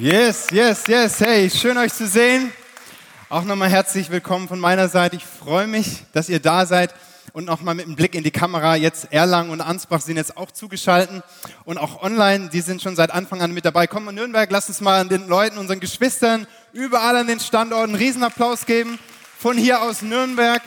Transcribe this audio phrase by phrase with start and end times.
[0.00, 1.18] Yes, yes, yes.
[1.18, 2.52] Hey, schön euch zu sehen.
[3.28, 5.16] Auch nochmal herzlich willkommen von meiner Seite.
[5.16, 6.94] Ich freue mich, dass ihr da seid
[7.32, 8.76] und nochmal mit einem Blick in die Kamera.
[8.76, 11.24] Jetzt Erlangen und Ansbach sind jetzt auch zugeschaltet
[11.64, 12.48] und auch online.
[12.48, 13.88] Die sind schon seit Anfang an mit dabei.
[13.88, 17.96] Komm in Nürnberg, lasst uns mal den Leuten, unseren Geschwistern überall an den Standorten einen
[17.96, 19.00] Riesenapplaus geben.
[19.36, 20.62] Von hier aus Nürnberg.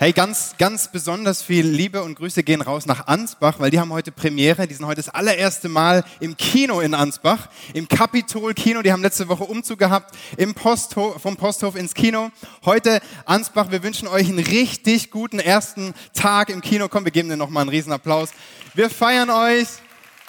[0.00, 3.92] Hey, ganz, ganz besonders viel Liebe und Grüße gehen raus nach Ansbach, weil die haben
[3.92, 4.68] heute Premiere.
[4.68, 8.82] Die sind heute das allererste Mal im Kino in Ansbach, im Kapitol Kino.
[8.82, 12.30] Die haben letzte Woche Umzug gehabt, im Posthof, vom Posthof ins Kino.
[12.64, 16.86] Heute Ansbach, wir wünschen euch einen richtig guten ersten Tag im Kino.
[16.88, 18.30] Komm, wir geben dir nochmal einen Riesenapplaus.
[18.74, 19.66] Wir feiern euch,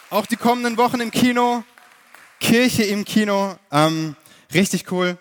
[0.09, 1.63] auch die kommenden Wochen im Kino.
[2.39, 4.15] Kirche im Kino, ähm,
[4.51, 5.19] richtig cool.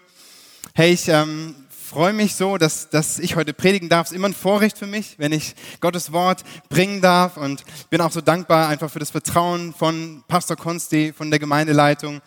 [0.73, 1.55] Hey, ich ähm,
[1.89, 4.07] freue mich so, dass, dass ich heute predigen darf.
[4.07, 8.03] Es ist immer ein Vorrecht für mich, wenn ich Gottes Wort bringen darf und bin
[8.03, 12.21] auch so dankbar einfach für das Vertrauen von Pastor Konsti, von der Gemeindeleitung.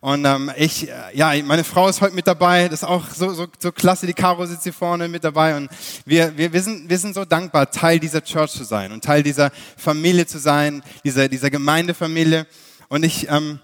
[0.00, 2.68] Und ähm, ich, äh, ja, meine Frau ist heute mit dabei.
[2.68, 4.06] Das ist auch so, so, so klasse.
[4.06, 5.58] Die Caro sitzt hier vorne mit dabei.
[5.58, 5.68] Und
[6.06, 9.22] wir, wir, wir, sind, wir sind so dankbar, Teil dieser Church zu sein und Teil
[9.22, 12.46] dieser Familie zu sein, dieser, dieser Gemeindefamilie.
[12.88, 13.60] Und ich ähm,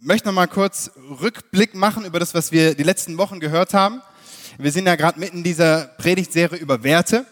[0.00, 4.00] möchte noch mal kurz Rückblick machen über das, was wir die letzten Wochen gehört haben.
[4.58, 7.26] Wir sind ja gerade mitten in dieser Predigtserie über Werte.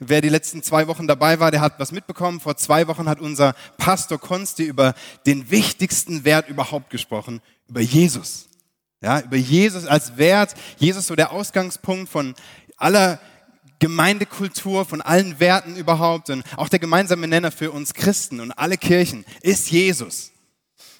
[0.00, 2.40] Wer die letzten zwei Wochen dabei war, der hat was mitbekommen.
[2.40, 4.94] Vor zwei Wochen hat unser Pastor Konsti über
[5.26, 8.48] den wichtigsten Wert überhaupt gesprochen, über Jesus.
[9.00, 10.54] Ja, über Jesus als Wert.
[10.78, 12.34] Jesus so der Ausgangspunkt von
[12.76, 13.20] aller
[13.78, 18.78] Gemeindekultur, von allen Werten überhaupt und auch der gemeinsame Nenner für uns Christen und alle
[18.78, 20.33] Kirchen ist Jesus.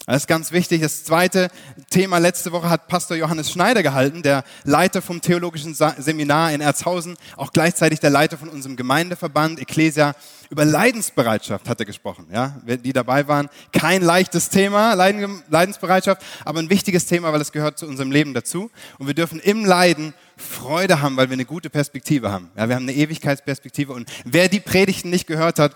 [0.06, 0.82] Das ist ganz wichtig.
[0.82, 1.48] Das zweite
[1.88, 7.16] Thema letzte Woche hat Pastor Johannes Schneider gehalten, der Leiter vom Theologischen Seminar in Erzhausen,
[7.38, 10.14] auch gleichzeitig der Leiter von unserem Gemeindeverband Ecclesia.
[10.50, 12.26] Über Leidensbereitschaft hat er gesprochen.
[12.30, 17.78] Ja, die dabei waren, kein leichtes Thema, Leidensbereitschaft, aber ein wichtiges Thema, weil es gehört
[17.78, 18.70] zu unserem Leben dazu.
[18.98, 22.50] Und wir dürfen im Leiden Freude haben, weil wir eine gute Perspektive haben.
[22.56, 23.94] Ja, wir haben eine Ewigkeitsperspektive.
[23.94, 25.72] Und wer die Predigten nicht gehört hat,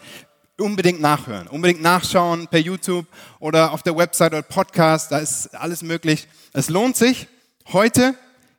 [0.60, 3.06] unbedingt nachhören, unbedingt nachschauen per YouTube
[3.38, 6.26] oder auf der Website oder Podcast, da ist alles möglich.
[6.52, 7.28] Es lohnt sich.
[7.72, 8.14] Heute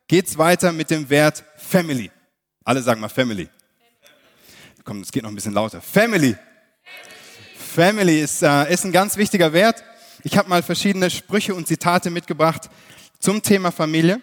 [0.08, 2.10] geht's weiter mit dem Wert Family.
[2.64, 3.48] Alle sagen mal Family.
[4.84, 5.80] Komm, es geht noch ein bisschen lauter.
[5.80, 6.36] Family.
[7.74, 9.84] Family ist, äh, ist ein ganz wichtiger Wert.
[10.22, 12.70] Ich habe mal verschiedene Sprüche und Zitate mitgebracht
[13.18, 14.20] zum Thema Familie.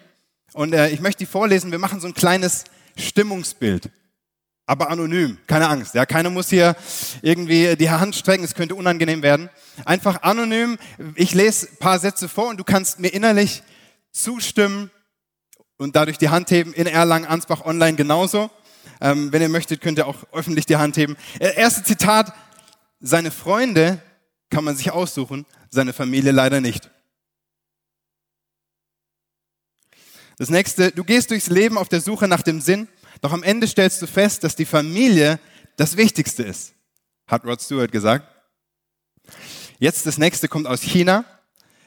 [0.52, 1.70] Und äh, ich möchte die vorlesen.
[1.70, 2.64] Wir machen so ein kleines
[2.96, 3.90] Stimmungsbild
[4.68, 5.94] aber anonym, keine Angst.
[5.94, 6.76] Ja, keiner muss hier
[7.22, 9.48] irgendwie die Hand strecken, es könnte unangenehm werden.
[9.86, 10.76] Einfach anonym.
[11.14, 13.62] Ich lese ein paar Sätze vor und du kannst mir innerlich
[14.12, 14.90] zustimmen
[15.78, 16.74] und dadurch die Hand heben.
[16.74, 18.50] In Erlangen, Ansbach online genauso.
[19.00, 21.16] Ähm, wenn ihr möchtet, könnt ihr auch öffentlich die Hand heben.
[21.38, 22.34] Erste Zitat.
[23.00, 24.02] Seine Freunde
[24.50, 26.90] kann man sich aussuchen, seine Familie leider nicht.
[30.36, 30.90] Das nächste.
[30.90, 32.86] Du gehst durchs Leben auf der Suche nach dem Sinn
[33.20, 35.38] doch am Ende stellst du fest, dass die Familie
[35.76, 36.74] das Wichtigste ist,
[37.26, 38.26] hat Rod Stewart gesagt.
[39.78, 41.24] Jetzt das nächste kommt aus China.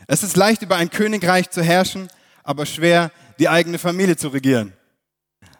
[0.07, 2.09] Es ist leicht, über ein Königreich zu herrschen,
[2.43, 4.73] aber schwer, die eigene Familie zu regieren.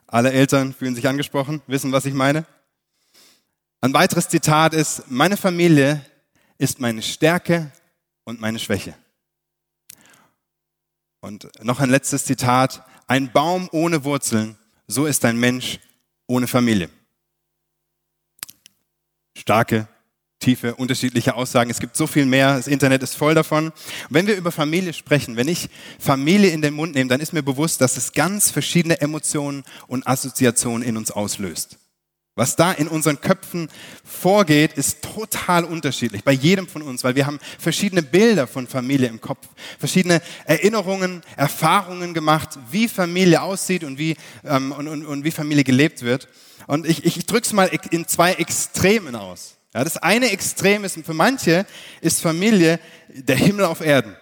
[0.07, 2.45] Alle Eltern fühlen sich angesprochen, wissen, was ich meine.
[3.79, 6.05] Ein weiteres Zitat ist, meine Familie
[6.57, 7.71] ist meine Stärke
[8.23, 8.93] und meine Schwäche.
[11.21, 14.57] Und noch ein letztes Zitat, ein Baum ohne Wurzeln
[14.91, 15.79] so ist ein Mensch
[16.27, 16.89] ohne Familie.
[19.37, 19.87] Starke,
[20.39, 21.69] tiefe, unterschiedliche Aussagen.
[21.69, 22.57] Es gibt so viel mehr.
[22.57, 23.67] Das Internet ist voll davon.
[23.67, 23.73] Und
[24.09, 25.69] wenn wir über Familie sprechen, wenn ich
[25.99, 30.05] Familie in den Mund nehme, dann ist mir bewusst, dass es ganz verschiedene Emotionen und
[30.05, 31.77] Assoziationen in uns auslöst.
[32.35, 33.69] Was da in unseren Köpfen
[34.05, 39.09] vorgeht, ist total unterschiedlich bei jedem von uns, weil wir haben verschiedene Bilder von Familie
[39.09, 44.15] im Kopf, verschiedene Erinnerungen, Erfahrungen gemacht, wie Familie aussieht und wie,
[44.45, 46.29] ähm, und, und, und wie Familie gelebt wird.
[46.67, 49.57] Und ich, ich drücke es mal in zwei Extremen aus.
[49.73, 51.65] Ja, das eine Extrem ist, für manche
[51.99, 54.15] ist Familie der Himmel auf Erden.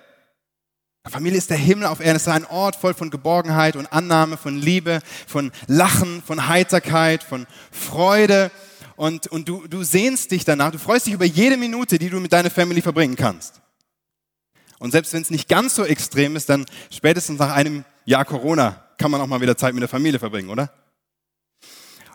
[1.07, 2.17] Familie ist der Himmel auf Erden.
[2.17, 7.23] Es ist ein Ort voll von Geborgenheit und Annahme, von Liebe, von Lachen, von Heiterkeit,
[7.23, 8.51] von Freude.
[8.95, 10.71] Und, und du, du sehnst dich danach.
[10.71, 13.61] Du freust dich über jede Minute, die du mit deiner Familie verbringen kannst.
[14.77, 18.83] Und selbst wenn es nicht ganz so extrem ist, dann spätestens nach einem Jahr Corona
[18.97, 20.71] kann man auch mal wieder Zeit mit der Familie verbringen, oder?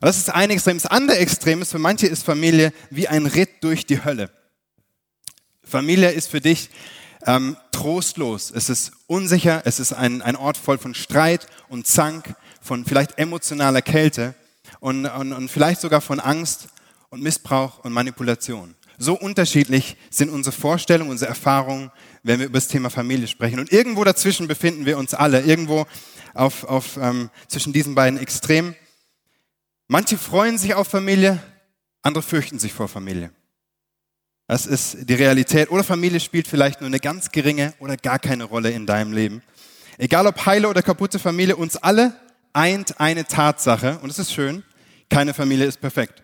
[0.01, 0.77] Und das ist ein Extrem.
[0.77, 4.31] Das andere Extrem ist, für manche ist Familie wie ein Ritt durch die Hölle.
[5.63, 6.69] Familie ist für dich
[7.27, 12.35] ähm, trostlos, es ist unsicher, es ist ein, ein Ort voll von Streit und Zank,
[12.61, 14.35] von vielleicht emotionaler Kälte
[14.81, 16.69] und, und, und vielleicht sogar von Angst
[17.11, 18.75] und Missbrauch und Manipulation.
[18.99, 21.91] So unterschiedlich sind unsere Vorstellungen, unsere Erfahrungen,
[22.23, 23.59] wenn wir über das Thema Familie sprechen.
[23.59, 25.87] Und irgendwo dazwischen befinden wir uns alle, irgendwo
[26.33, 28.77] auf, auf, ähm, zwischen diesen beiden Extremen.
[29.89, 31.43] Manche freuen sich auf Familie,
[32.03, 33.31] andere fürchten sich vor Familie.
[34.47, 35.71] Das ist die Realität.
[35.71, 39.43] Oder Familie spielt vielleicht nur eine ganz geringe oder gar keine Rolle in deinem Leben.
[39.97, 42.15] Egal ob heile oder kaputte Familie, uns alle
[42.53, 44.63] eint eine Tatsache, und es ist schön,
[45.09, 46.23] keine Familie ist perfekt.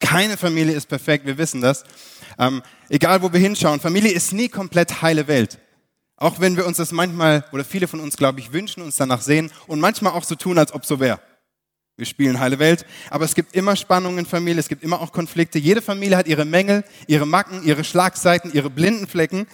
[0.00, 1.84] Keine Familie ist perfekt, wir wissen das.
[2.38, 5.58] Ähm, egal wo wir hinschauen, Familie ist nie komplett heile Welt.
[6.16, 9.22] Auch wenn wir uns das manchmal, oder viele von uns, glaube ich, wünschen, uns danach
[9.22, 11.20] sehen und manchmal auch so tun, als ob so wäre.
[11.96, 15.12] Wir spielen heile Welt, aber es gibt immer Spannungen in Familie, es gibt immer auch
[15.12, 15.60] Konflikte.
[15.60, 19.46] Jede Familie hat ihre Mängel, ihre Macken, ihre Schlagseiten, ihre blinden Flecken.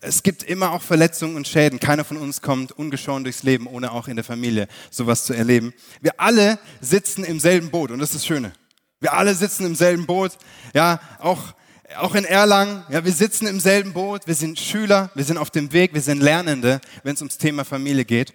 [0.00, 1.80] Es gibt immer auch Verletzungen und Schäden.
[1.80, 5.74] Keiner von uns kommt ungeschoren durchs Leben, ohne auch in der Familie sowas zu erleben.
[6.00, 8.52] Wir alle sitzen im selben Boot und das ist das Schöne.
[9.00, 10.38] Wir alle sitzen im selben Boot.
[10.72, 11.54] Ja, auch,
[11.96, 12.84] auch in Erlangen.
[12.88, 14.28] Ja, wir sitzen im selben Boot.
[14.28, 15.10] Wir sind Schüler.
[15.16, 15.92] Wir sind auf dem Weg.
[15.92, 18.32] Wir sind Lernende, wenn es ums Thema Familie geht.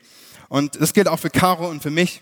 [0.50, 2.22] Und das gilt auch für Caro und für mich.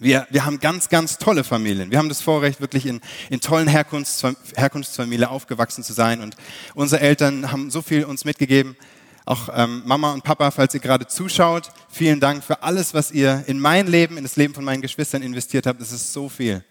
[0.00, 1.90] Wir, wir haben ganz, ganz tolle Familien.
[1.90, 3.00] Wir haben das Vorrecht, wirklich in,
[3.30, 4.22] in tollen Herkunfts,
[4.54, 6.20] Herkunftsfamilien aufgewachsen zu sein.
[6.20, 6.36] Und
[6.74, 8.76] unsere Eltern haben so viel uns mitgegeben.
[9.24, 13.42] Auch ähm, Mama und Papa, falls ihr gerade zuschaut, vielen Dank für alles, was ihr
[13.48, 15.80] in mein Leben, in das Leben von meinen Geschwistern investiert habt.
[15.80, 16.64] Das ist so viel.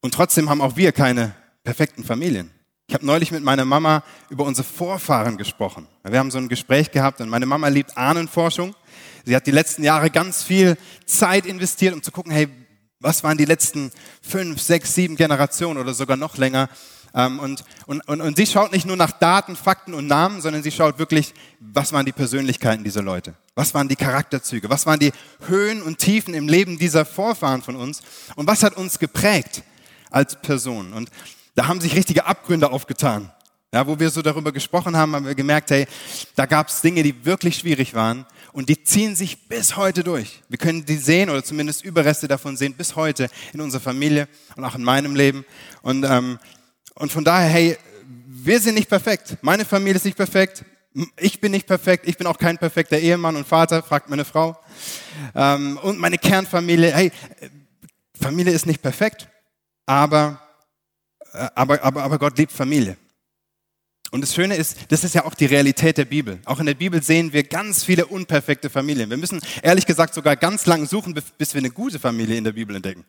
[0.00, 1.34] Und trotzdem haben auch wir keine
[1.64, 2.50] perfekten Familien.
[2.90, 5.86] Ich habe neulich mit meiner Mama über unsere Vorfahren gesprochen.
[6.04, 8.74] Wir haben so ein Gespräch gehabt und meine Mama liebt Ahnenforschung.
[9.26, 12.48] Sie hat die letzten Jahre ganz viel Zeit investiert, um zu gucken, hey,
[12.98, 13.90] was waren die letzten
[14.22, 16.70] fünf, sechs, sieben Generationen oder sogar noch länger.
[17.14, 20.62] Ähm, und, und, und, und sie schaut nicht nur nach Daten, Fakten und Namen, sondern
[20.62, 23.34] sie schaut wirklich, was waren die Persönlichkeiten dieser Leute?
[23.54, 24.70] Was waren die Charakterzüge?
[24.70, 25.12] Was waren die
[25.46, 28.00] Höhen und Tiefen im Leben dieser Vorfahren von uns?
[28.34, 29.62] Und was hat uns geprägt
[30.10, 30.94] als Person?
[30.94, 31.10] Und
[31.58, 33.32] da haben sich richtige Abgründe aufgetan.
[33.74, 35.86] Ja, wo wir so darüber gesprochen haben, haben wir gemerkt, hey,
[36.36, 40.40] da gab es Dinge, die wirklich schwierig waren und die ziehen sich bis heute durch.
[40.48, 44.64] Wir können die sehen oder zumindest Überreste davon sehen bis heute in unserer Familie und
[44.64, 45.44] auch in meinem Leben.
[45.82, 46.38] Und, ähm,
[46.94, 47.76] und von daher, hey,
[48.26, 49.36] wir sind nicht perfekt.
[49.42, 50.64] Meine Familie ist nicht perfekt.
[51.18, 52.06] Ich bin nicht perfekt.
[52.06, 54.56] Ich bin auch kein perfekter Ehemann und Vater, fragt meine Frau.
[55.34, 57.10] Ähm, und meine Kernfamilie, hey,
[58.14, 59.28] Familie ist nicht perfekt,
[59.86, 60.40] aber,
[61.32, 62.96] aber, aber, aber Gott liebt Familie.
[64.10, 66.38] Und das Schöne ist, das ist ja auch die Realität der Bibel.
[66.46, 69.10] Auch in der Bibel sehen wir ganz viele unperfekte Familien.
[69.10, 72.52] Wir müssen ehrlich gesagt sogar ganz lang suchen, bis wir eine gute Familie in der
[72.52, 73.04] Bibel entdecken.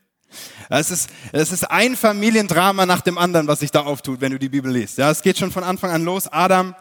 [0.70, 4.40] Es ist, es ist ein Familiendrama nach dem anderen, was sich da auftut, wenn du
[4.40, 4.98] die Bibel liest.
[4.98, 6.28] Ja, es geht schon von Anfang an los.
[6.28, 6.76] Adam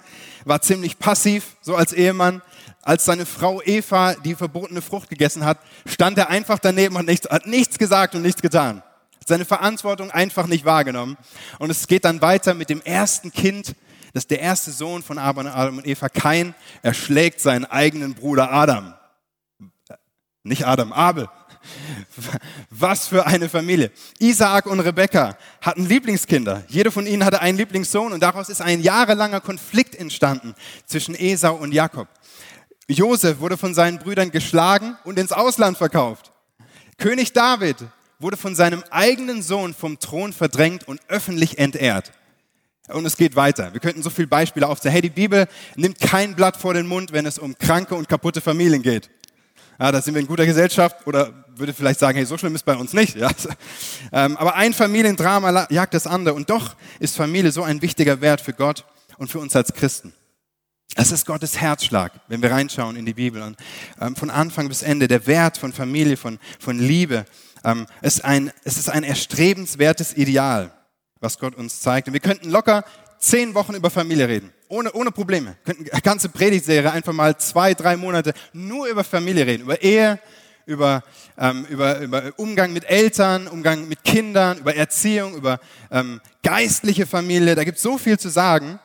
[0.44, 2.42] war ziemlich passiv, so als Ehemann.
[2.82, 7.28] Als seine Frau Eva die verbotene Frucht gegessen hat, stand er einfach daneben und nichts,
[7.28, 8.82] hat nichts gesagt und nichts getan.
[9.28, 11.16] Seine Verantwortung einfach nicht wahrgenommen.
[11.58, 13.74] Und es geht dann weiter mit dem ersten Kind,
[14.14, 18.94] dass der erste Sohn von Adam und Eva, Kain, erschlägt seinen eigenen Bruder Adam.
[20.42, 21.28] Nicht Adam, Abel.
[22.70, 23.90] Was für eine Familie.
[24.18, 26.64] Isaak und Rebekka hatten Lieblingskinder.
[26.68, 30.54] Jeder von ihnen hatte einen Lieblingssohn und daraus ist ein jahrelanger Konflikt entstanden
[30.86, 32.08] zwischen Esau und Jakob.
[32.88, 36.32] Josef wurde von seinen Brüdern geschlagen und ins Ausland verkauft.
[36.96, 37.76] König David
[38.18, 42.12] wurde von seinem eigenen Sohn vom Thron verdrängt und öffentlich entehrt.
[42.88, 43.72] Und es geht weiter.
[43.72, 44.92] Wir könnten so viele Beispiele aufzählen.
[44.92, 48.40] Hey, die Bibel nimmt kein Blatt vor den Mund, wenn es um kranke und kaputte
[48.40, 49.10] Familien geht.
[49.78, 52.64] Ja, da sind wir in guter Gesellschaft oder würde vielleicht sagen, hey, so schlimm ist
[52.64, 53.16] bei uns nicht.
[53.18, 53.30] Ja.
[54.12, 56.34] Ähm, aber ein Familiendrama jagt das andere.
[56.34, 58.84] Und doch ist Familie so ein wichtiger Wert für Gott
[59.18, 60.12] und für uns als Christen.
[60.94, 63.42] Es ist Gottes Herzschlag, wenn wir reinschauen in die Bibel.
[63.42, 63.56] Und
[64.00, 67.26] ähm, von Anfang bis Ende, der Wert von Familie, von, von Liebe,
[67.64, 70.72] ähm, ist ein, es ist ein erstrebenswertes Ideal
[71.20, 72.08] was Gott uns zeigt.
[72.08, 72.84] Und wir könnten locker
[73.18, 74.52] zehn Wochen über Familie reden.
[74.68, 75.56] Ohne, ohne Probleme.
[75.64, 79.62] Wir könnten eine ganze Predigtserie einfach mal zwei, drei Monate nur über Familie reden.
[79.64, 80.20] Über Ehe,
[80.66, 81.02] über,
[81.38, 85.58] ähm, über, über Umgang mit Eltern, Umgang mit Kindern, über Erziehung, über
[85.90, 87.54] ähm, geistliche Familie.
[87.54, 88.78] Da gibt es so viel zu sagen.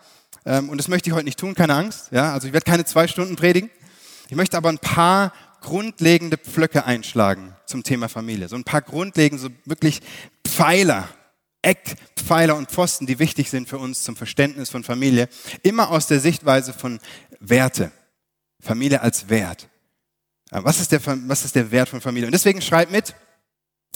[0.45, 2.11] Ähm, und das möchte ich heute nicht tun, keine Angst.
[2.11, 2.33] Ja?
[2.33, 3.69] Also ich werde keine zwei Stunden predigen.
[4.29, 8.47] Ich möchte aber ein paar grundlegende Pflöcke einschlagen zum Thema Familie.
[8.47, 10.01] So ein paar grundlegende, so wirklich
[10.47, 11.07] Pfeiler,
[11.61, 15.29] Eckpfeiler und Pfosten, die wichtig sind für uns zum Verständnis von Familie,
[15.61, 16.99] immer aus der Sichtweise von
[17.39, 17.91] Werte.
[18.59, 19.69] Familie als Wert.
[20.49, 22.27] Was ist der, was ist der Wert von Familie?
[22.27, 23.15] Und deswegen schreib mit,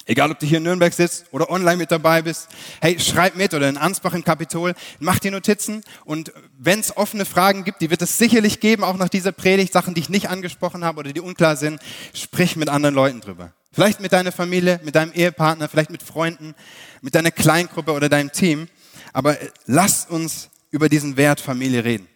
[0.08, 2.48] egal ob du hier in Nürnberg sitzt oder online mit dabei bist,
[2.82, 7.26] hey, schreib mit oder in Ansbach im Kapitol, mach dir Notizen und wenn es offene
[7.26, 10.30] Fragen gibt, die wird es sicherlich geben, auch nach dieser Predigt, Sachen, die ich nicht
[10.30, 11.80] angesprochen habe oder die unklar sind,
[12.14, 13.54] sprich mit anderen Leuten drüber.
[13.72, 16.56] Vielleicht mit deiner Familie, mit deinem Ehepartner, vielleicht mit Freunden,
[17.02, 18.70] mit deiner Kleingruppe oder deinem Team.
[19.14, 22.08] Aber lasst uns über diesen Wert Familie reden.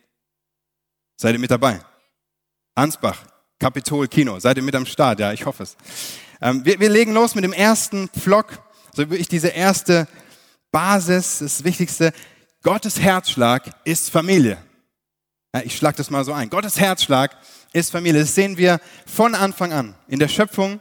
[1.18, 1.80] Seid ihr mit dabei?
[2.74, 3.24] Ansbach,
[3.60, 4.40] Kapitol, Kino.
[4.40, 5.20] Seid ihr mit am Start?
[5.20, 5.78] Ja, ich hoffe es.
[6.42, 8.48] Ähm, wir, wir legen los mit dem ersten Vlog.
[8.94, 10.08] So wirklich diese erste
[10.72, 12.14] Basis, das Wichtigste.
[12.64, 14.58] Gottes Herzschlag ist Familie.
[15.54, 16.50] Ja, ich schlag das mal so ein.
[16.50, 17.36] Gottes Herzschlag
[17.74, 18.22] ist Familie.
[18.22, 19.96] Das sehen wir von Anfang an.
[20.08, 20.80] In der Schöpfung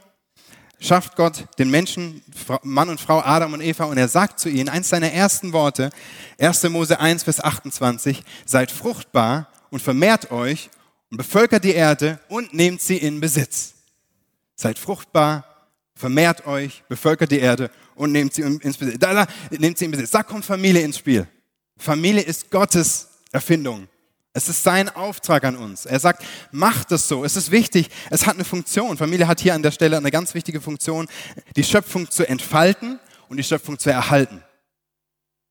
[0.79, 2.23] schafft Gott den Menschen,
[2.63, 5.91] Mann und Frau, Adam und Eva, und er sagt zu ihnen, eins seiner ersten Worte,
[6.39, 6.63] 1.
[6.69, 10.69] Mose 1, Vers 28, seid fruchtbar und vermehrt euch
[11.11, 13.73] und bevölkert die Erde und nehmt sie in Besitz.
[14.55, 15.50] Seid fruchtbar,
[16.01, 18.97] vermehrt euch, bevölkert die Erde und nehmt sie ins Besitz.
[18.99, 20.09] Da, da, nehmt sie in Besitz.
[20.09, 21.27] Da kommt Familie ins Spiel.
[21.77, 23.87] Familie ist Gottes Erfindung.
[24.33, 25.85] Es ist sein Auftrag an uns.
[25.85, 27.23] Er sagt, macht es so.
[27.23, 27.89] Es ist wichtig.
[28.09, 28.97] Es hat eine Funktion.
[28.97, 31.07] Familie hat hier an der Stelle eine ganz wichtige Funktion,
[31.55, 34.43] die Schöpfung zu entfalten und die Schöpfung zu erhalten.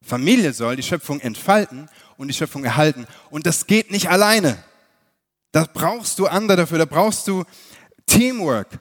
[0.02, 3.07] Familie soll die Schöpfung entfalten und die Schöpfung erhalten.
[3.30, 4.59] Und das geht nicht alleine.
[5.52, 6.78] Da brauchst du andere dafür.
[6.78, 7.45] Da brauchst du
[8.07, 8.80] Teamwork.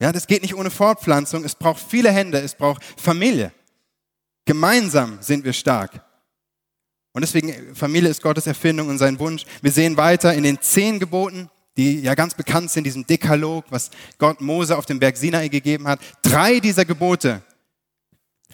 [0.00, 1.44] Ja, das geht nicht ohne Fortpflanzung.
[1.44, 2.38] Es braucht viele Hände.
[2.38, 3.52] Es braucht Familie.
[4.46, 6.04] Gemeinsam sind wir stark.
[7.12, 9.44] Und deswegen, Familie ist Gottes Erfindung und sein Wunsch.
[9.62, 13.90] Wir sehen weiter in den zehn Geboten, die ja ganz bekannt sind, diesem Dekalog, was
[14.18, 16.00] Gott Mose auf dem Berg Sinai gegeben hat.
[16.22, 17.42] Drei dieser Gebote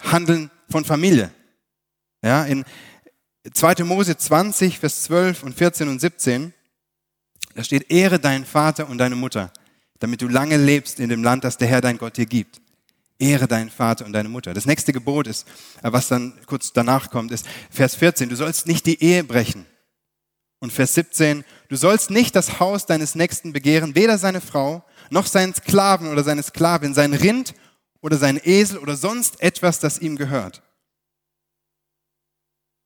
[0.01, 1.31] handeln von Familie.
[2.23, 2.65] Ja, in
[3.53, 3.85] 2.
[3.85, 6.53] Mose 20, Vers 12 und 14 und 17,
[7.55, 9.53] da steht, Ehre deinen Vater und deine Mutter,
[9.99, 12.61] damit du lange lebst in dem Land, das der Herr dein Gott dir gibt.
[13.19, 14.53] Ehre deinen Vater und deine Mutter.
[14.53, 15.47] Das nächste Gebot ist,
[15.83, 18.29] äh, was dann kurz danach kommt, ist Vers 14.
[18.29, 19.67] Du sollst nicht die Ehe brechen.
[20.59, 21.45] Und Vers 17.
[21.69, 26.25] Du sollst nicht das Haus deines Nächsten begehren, weder seine Frau, noch seinen Sklaven oder
[26.25, 27.55] seine Sklavin, sein Rind
[28.01, 30.63] oder sein Esel oder sonst etwas, das ihm gehört.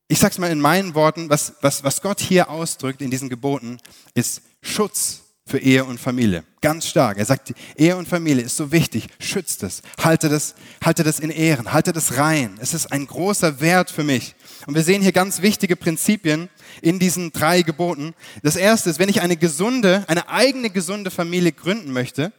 [0.07, 3.77] Ich sag's mal in meinen Worten, was, was, was Gott hier ausdrückt in diesen Geboten,
[4.13, 5.21] ist Schutz
[5.51, 6.45] für Ehe und Familie.
[6.61, 7.17] Ganz stark.
[7.17, 9.07] Er sagt, Ehe und Familie ist so wichtig.
[9.19, 9.81] Schützt es.
[10.01, 11.73] Halte das, halte das in Ehren.
[11.73, 12.57] Halte das rein.
[12.61, 14.33] Es ist ein großer Wert für mich.
[14.65, 16.49] Und wir sehen hier ganz wichtige Prinzipien
[16.81, 18.13] in diesen drei Geboten.
[18.43, 22.31] Das erste ist, wenn ich eine gesunde, eine eigene gesunde Familie gründen möchte,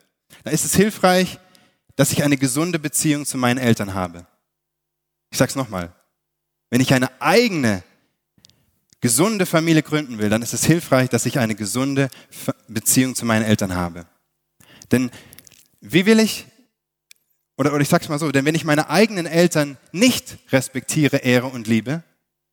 [0.44, 1.38] dann ist es hilfreich,
[1.94, 4.26] dass ich eine gesunde Beziehung zu meinen Eltern habe.
[5.30, 5.92] Ich sag's nochmal.
[6.70, 7.82] Wenn ich eine eigene
[9.02, 12.08] gesunde Familie gründen will, dann ist es hilfreich, dass ich eine gesunde
[12.72, 14.06] Beziehung zu meinen Eltern habe.
[14.90, 15.10] Denn
[15.80, 16.46] wie will ich,
[17.56, 21.46] oder, oder ich sag's mal so, denn wenn ich meine eigenen Eltern nicht respektiere, ehre
[21.48, 22.02] und liebe,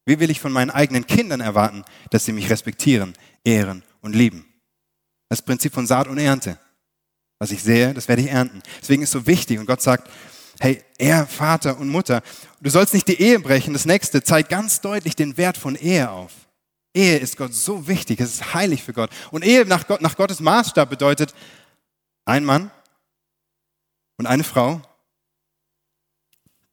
[0.06, 4.46] wie will ich von meinen eigenen Kindern erwarten, dass sie mich respektieren, ehren und lieben?
[5.30, 6.58] Das Prinzip von Saat und Ernte.
[7.38, 8.62] Was ich sehe, das werde ich ernten.
[8.82, 9.60] Deswegen ist es so wichtig.
[9.60, 10.10] Und Gott sagt,
[10.60, 12.22] hey, er, Vater und Mutter,
[12.60, 13.74] du sollst nicht die Ehe brechen.
[13.74, 16.32] Das nächste zeigt ganz deutlich den Wert von Ehe auf.
[16.94, 19.12] Ehe ist Gott so wichtig, es ist heilig für Gott.
[19.32, 21.34] Und Ehe nach, Gott, nach Gottes Maßstab bedeutet
[22.26, 22.72] ein Mann
[24.18, 24.82] und eine Frau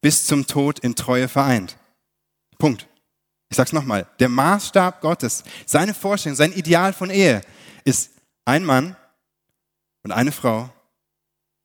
[0.01, 1.77] bis zum Tod in Treue vereint.
[2.57, 2.87] Punkt.
[3.49, 4.07] Ich sag's nochmal.
[4.19, 7.41] Der Maßstab Gottes, seine Vorstellung, sein Ideal von Ehe
[7.85, 8.11] ist
[8.45, 8.95] ein Mann
[10.03, 10.69] und eine Frau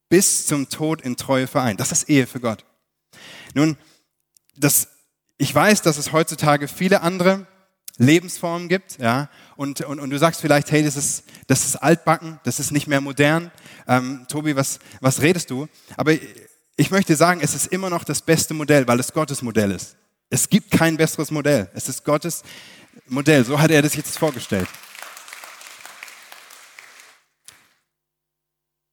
[0.08, 1.80] bis zum Tod in Treue vereint.
[1.80, 2.64] Das ist Ehe für Gott.
[3.54, 3.76] Nun,
[4.56, 4.88] das,
[5.38, 7.46] ich weiß, dass es heutzutage viele andere
[8.02, 12.40] Lebensformen gibt, ja, und, und, und du sagst vielleicht, hey, das ist, das ist altbacken,
[12.44, 13.50] das ist nicht mehr modern.
[13.86, 15.68] Ähm, Tobi, was, was redest du?
[15.96, 16.12] Aber
[16.76, 19.96] ich möchte sagen, es ist immer noch das beste Modell, weil es Gottes Modell ist.
[20.30, 21.70] Es gibt kein besseres Modell.
[21.74, 22.42] Es ist Gottes
[23.06, 23.44] Modell.
[23.44, 24.68] So hat er das jetzt vorgestellt.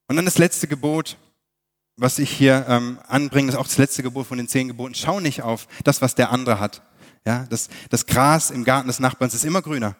[0.08, 1.18] Und dann das letzte Gebot,
[1.96, 4.96] was ich hier ähm, anbringe, ist auch das letzte Gebot von den zehn Geboten.
[4.96, 6.82] Schau nicht auf das, was der andere hat.
[7.26, 9.96] Ja, das, das Gras im Garten des Nachbarns ist immer grüner.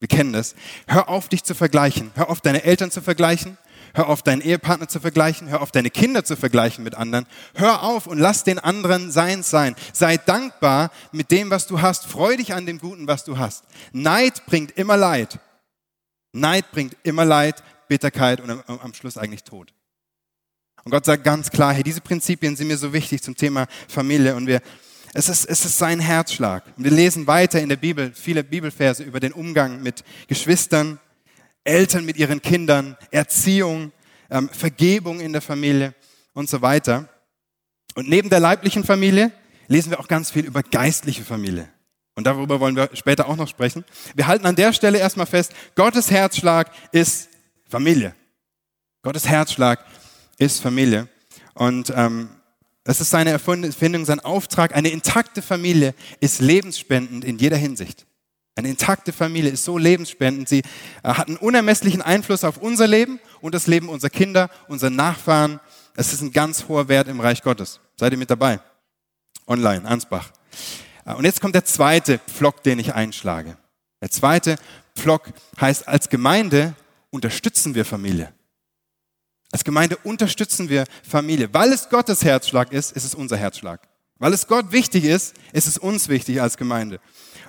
[0.00, 0.54] Wir kennen das.
[0.86, 2.10] Hör auf, dich zu vergleichen.
[2.14, 3.58] Hör auf, deine Eltern zu vergleichen.
[3.92, 5.48] Hör auf, deinen Ehepartner zu vergleichen.
[5.48, 7.26] Hör auf, deine Kinder zu vergleichen mit anderen.
[7.54, 9.74] Hör auf und lass den anderen seins sein.
[9.92, 12.06] Sei dankbar mit dem, was du hast.
[12.06, 13.64] Freu dich an dem Guten, was du hast.
[13.92, 15.38] Neid bringt immer Leid.
[16.32, 17.62] Neid bringt immer Leid.
[17.88, 19.74] Bitterkeit und am, am Schluss eigentlich Tod.
[20.84, 24.34] Und Gott sagt ganz klar, hey, diese Prinzipien sind mir so wichtig zum Thema Familie
[24.34, 24.62] und wir,
[25.12, 26.62] es ist, es ist sein Herzschlag.
[26.76, 31.00] Wir lesen weiter in der Bibel viele Bibelverse über den Umgang mit Geschwistern,
[31.64, 33.92] Eltern mit ihren Kindern, Erziehung,
[34.30, 35.94] ähm, Vergebung in der Familie
[36.32, 37.08] und so weiter.
[37.94, 39.32] Und neben der leiblichen Familie
[39.66, 41.68] lesen wir auch ganz viel über geistliche Familie.
[42.14, 43.84] Und darüber wollen wir später auch noch sprechen.
[44.14, 47.28] Wir halten an der Stelle erstmal fest, Gottes Herzschlag ist
[47.68, 48.14] Familie.
[49.02, 49.84] Gottes Herzschlag
[50.38, 51.08] ist Familie.
[51.54, 52.30] Und ähm,
[52.84, 54.74] Das ist seine Erfindung, sein Auftrag.
[54.74, 58.06] Eine intakte Familie ist lebensspendend in jeder Hinsicht.
[58.56, 60.48] Eine intakte Familie ist so lebensspendend.
[60.48, 60.60] Sie
[61.02, 65.60] äh, hat einen unermesslichen Einfluss auf unser Leben und das Leben unserer Kinder, unserer Nachfahren.
[65.96, 67.80] Es ist ein ganz hoher Wert im Reich Gottes.
[67.96, 68.60] Seid ihr mit dabei?
[69.46, 70.30] Online, Ansbach.
[71.04, 73.56] Äh, und jetzt kommt der zweite Pflock, den ich einschlage.
[74.02, 74.56] Der zweite
[74.96, 76.74] Pflock heißt, als Gemeinde
[77.10, 78.32] unterstützen wir Familie.
[79.52, 81.52] Als Gemeinde unterstützen wir Familie.
[81.52, 83.80] Weil es Gottes Herzschlag ist, ist es unser Herzschlag.
[84.18, 87.00] Weil es Gott wichtig ist, ist es uns wichtig als Gemeinde.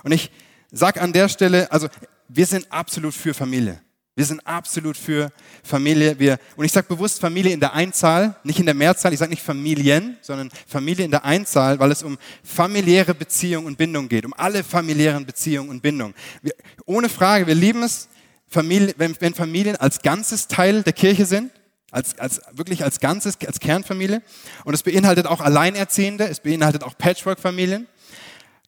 [0.02, 0.30] Und ich
[0.72, 1.88] sage an der Stelle, also
[2.28, 3.80] wir sind absolut für Familie.
[4.14, 5.30] Wir sind absolut für
[5.62, 6.18] Familie.
[6.18, 9.12] Wir, und ich sage bewusst Familie in der Einzahl, nicht in der Mehrzahl.
[9.12, 13.78] Ich sage nicht Familien, sondern Familie in der Einzahl, weil es um familiäre Beziehung und
[13.78, 16.14] Bindung geht, um alle familiären Beziehungen und Bindung.
[16.42, 16.52] Wir,
[16.84, 18.08] ohne Frage, wir lieben es,
[18.48, 21.50] Familie, wenn, wenn Familien als ganzes Teil der Kirche sind
[21.92, 24.22] als, als, wirklich als Ganzes, als Kernfamilie.
[24.64, 27.86] Und es beinhaltet auch Alleinerziehende, es beinhaltet auch Patchwork-Familien.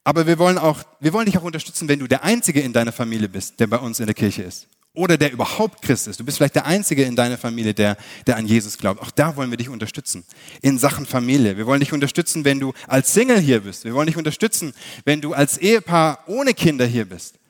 [0.04, 2.92] Aber wir wollen, auch, wir wollen dich auch unterstützen, wenn du der Einzige in deiner
[2.92, 4.68] Familie bist, der bei uns in der Kirche ist.
[4.92, 6.20] Oder der überhaupt Christ ist.
[6.20, 7.96] Du bist vielleicht der Einzige in deiner Familie, der,
[8.28, 9.02] der an Jesus glaubt.
[9.02, 10.24] Auch da wollen wir dich unterstützen.
[10.62, 11.56] In Sachen Familie.
[11.56, 13.84] Wir wollen dich unterstützen, wenn du als Single hier bist.
[13.84, 14.72] Wir wollen dich unterstützen,
[15.04, 17.40] wenn du als Ehepaar ohne Kinder hier bist.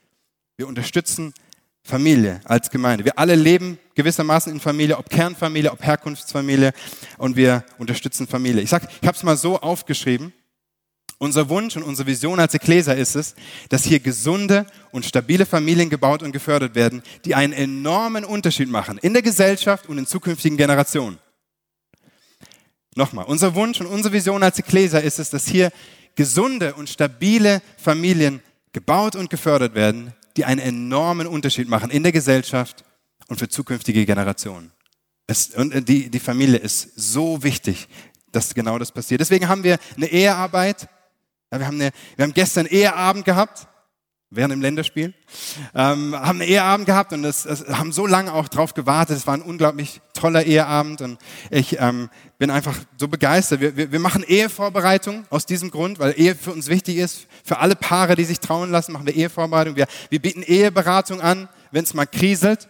[0.57, 1.35] Wir unterstützen
[1.85, 3.05] Familie als Gemeinde.
[3.05, 6.73] Wir alle leben gewissermaßen in Familie, ob Kernfamilie, ob Herkunftsfamilie
[7.19, 8.63] und wir unterstützen Familie.
[8.63, 10.33] Ich sag, ich habe es mal so aufgeschrieben.
[11.19, 13.35] Unser Wunsch und unsere Vision als Ekklesia ist es,
[13.69, 18.99] dass hier gesunde und stabile Familien gebaut und gefördert werden, die einen enormen Unterschied machen
[18.99, 21.19] in der Gesellschaft und in zukünftigen Generationen.
[22.97, 25.71] Nochmal, unser Wunsch und unsere Vision als Ekklesia ist es, dass hier
[26.15, 28.41] gesunde und stabile Familien
[28.73, 32.85] gebaut und gefördert werden, die einen enormen Unterschied machen in der Gesellschaft
[33.29, 34.73] und für zukünftige Generationen.
[35.27, 37.89] Es, und die, die Familie ist so wichtig,
[38.31, 39.21] dass genau das passiert.
[39.21, 40.89] Deswegen haben wir eine Ehearbeit.
[41.51, 43.69] Ja, wir, haben eine, wir haben gestern Eheabend gehabt
[44.37, 45.15] während dem Länderspiel,
[45.75, 49.17] ähm, haben einen Eheabend gehabt und das, das, haben so lange auch drauf gewartet.
[49.17, 51.19] Es war ein unglaublich toller Eheabend und
[51.51, 52.11] ich ähm,
[52.45, 53.63] bin einfach so begeistert.
[53.63, 57.27] Wir, wir, wir machen Ehevorbereitung aus diesem Grund, weil Ehe für uns wichtig ist.
[57.43, 59.77] Für alle Paare, die sich trauen lassen, machen wir Ehevorbereitung.
[59.77, 62.69] Wir, wir bieten Eheberatung an, wenn es mal kriselt.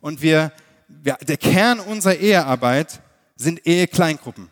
[0.00, 0.52] Und wir,
[0.88, 3.02] wir, der Kern unserer Ehearbeit
[3.36, 4.48] sind Ehekleingruppen.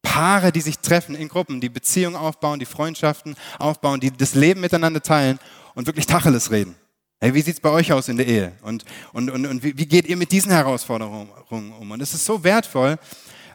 [0.00, 4.62] Paare, die sich treffen in Gruppen, die Beziehungen aufbauen, die Freundschaften aufbauen, die das Leben
[4.62, 5.38] miteinander teilen
[5.74, 6.74] und wirklich Tacheles reden.
[7.20, 8.52] Hey, wie sieht's bei euch aus in der Ehe?
[8.62, 11.90] Und, und, und, und wie geht ihr mit diesen Herausforderungen um?
[11.90, 12.96] Und es ist so wertvoll,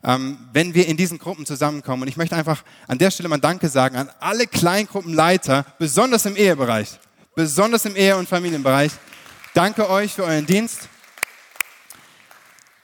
[0.04, 2.04] ähm, wenn wir in diesen Gruppen zusammenkommen.
[2.04, 6.36] Und ich möchte einfach an der Stelle mal Danke sagen an alle Kleingruppenleiter, besonders im
[6.36, 7.00] Ehebereich,
[7.36, 8.92] besonders im Ehe- und Familienbereich.
[9.54, 10.90] Danke euch für euren Dienst.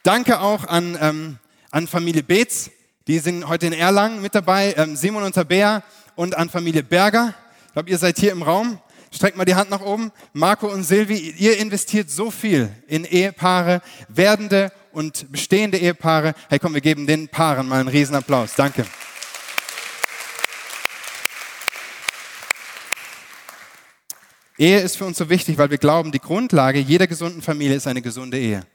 [0.04, 1.38] Danke auch an, ähm,
[1.72, 2.72] an Familie Beetz,
[3.08, 5.84] die sind heute in Erlangen mit dabei, ähm, Simon und Tabea
[6.16, 7.34] und an Familie Berger.
[7.68, 8.80] Ich glaube, ihr seid hier im Raum.
[9.12, 10.12] Streckt mal die Hand nach oben.
[10.34, 16.34] Marco und Silvi, ihr investiert so viel in Ehepaare, werdende und bestehende Ehepaare.
[16.50, 18.56] Hey, komm, wir geben den Paaren mal einen riesen Applaus.
[18.56, 18.86] Danke.
[24.58, 27.88] Ehe ist für uns so wichtig, weil wir glauben, die Grundlage jeder gesunden Familie ist
[27.88, 28.66] eine gesunde Ehe.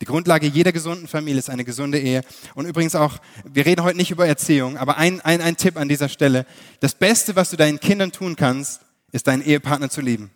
[0.00, 2.22] Die Grundlage jeder gesunden Familie ist eine gesunde Ehe.
[2.54, 5.88] Und übrigens auch, wir reden heute nicht über Erziehung, aber ein, ein, ein Tipp an
[5.88, 6.46] dieser Stelle.
[6.80, 8.80] Das Beste, was du deinen Kindern tun kannst,
[9.12, 10.32] ist deinen Ehepartner zu lieben.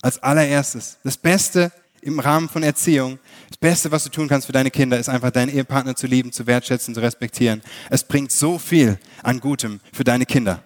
[0.00, 0.98] Als allererstes.
[1.02, 1.72] Das Beste
[2.04, 5.30] im Rahmen von Erziehung, das Beste, was du tun kannst für deine Kinder, ist einfach
[5.30, 7.62] deinen Ehepartner zu lieben, zu wertschätzen, zu respektieren.
[7.90, 10.62] Es bringt so viel an Gutem für deine Kinder.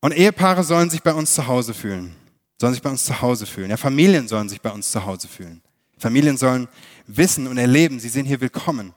[0.00, 2.14] Und Ehepaare sollen sich bei uns zu Hause fühlen.
[2.60, 3.70] Sollen sich bei uns zu Hause fühlen.
[3.70, 5.62] Ja, Familien sollen sich bei uns zu Hause fühlen.
[5.98, 6.68] Familien sollen
[7.06, 8.92] wissen und erleben, sie sind hier willkommen.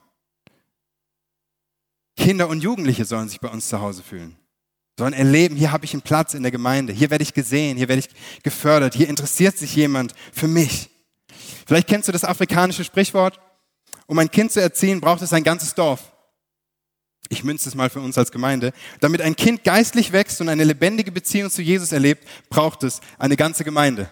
[2.16, 4.36] Kinder und Jugendliche sollen sich bei uns zu Hause fühlen
[4.98, 7.88] sollen erleben, hier habe ich einen Platz in der Gemeinde, hier werde ich gesehen, hier
[7.88, 10.90] werde ich gefördert, hier interessiert sich jemand für mich.
[11.66, 13.40] Vielleicht kennst du das afrikanische Sprichwort,
[14.06, 16.12] um ein Kind zu erziehen, braucht es ein ganzes Dorf.
[17.28, 18.72] Ich münze es mal für uns als Gemeinde.
[19.00, 23.36] Damit ein Kind geistlich wächst und eine lebendige Beziehung zu Jesus erlebt, braucht es eine
[23.36, 24.10] ganze Gemeinde.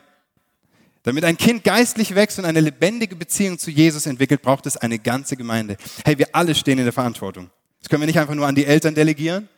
[1.02, 4.98] Damit ein Kind geistlich wächst und eine lebendige Beziehung zu Jesus entwickelt, braucht es eine
[4.98, 5.76] ganze Gemeinde.
[6.04, 7.50] Hey, wir alle stehen in der Verantwortung.
[7.80, 9.48] Das können wir nicht einfach nur an die Eltern delegieren,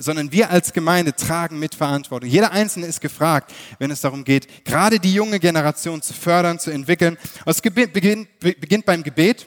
[0.00, 2.28] sondern wir als Gemeinde tragen mit Verantwortung.
[2.28, 6.70] Jeder Einzelne ist gefragt, wenn es darum geht, gerade die junge Generation zu fördern, zu
[6.70, 7.18] entwickeln.
[7.46, 9.46] Es beginnt, beginnt beim Gebet.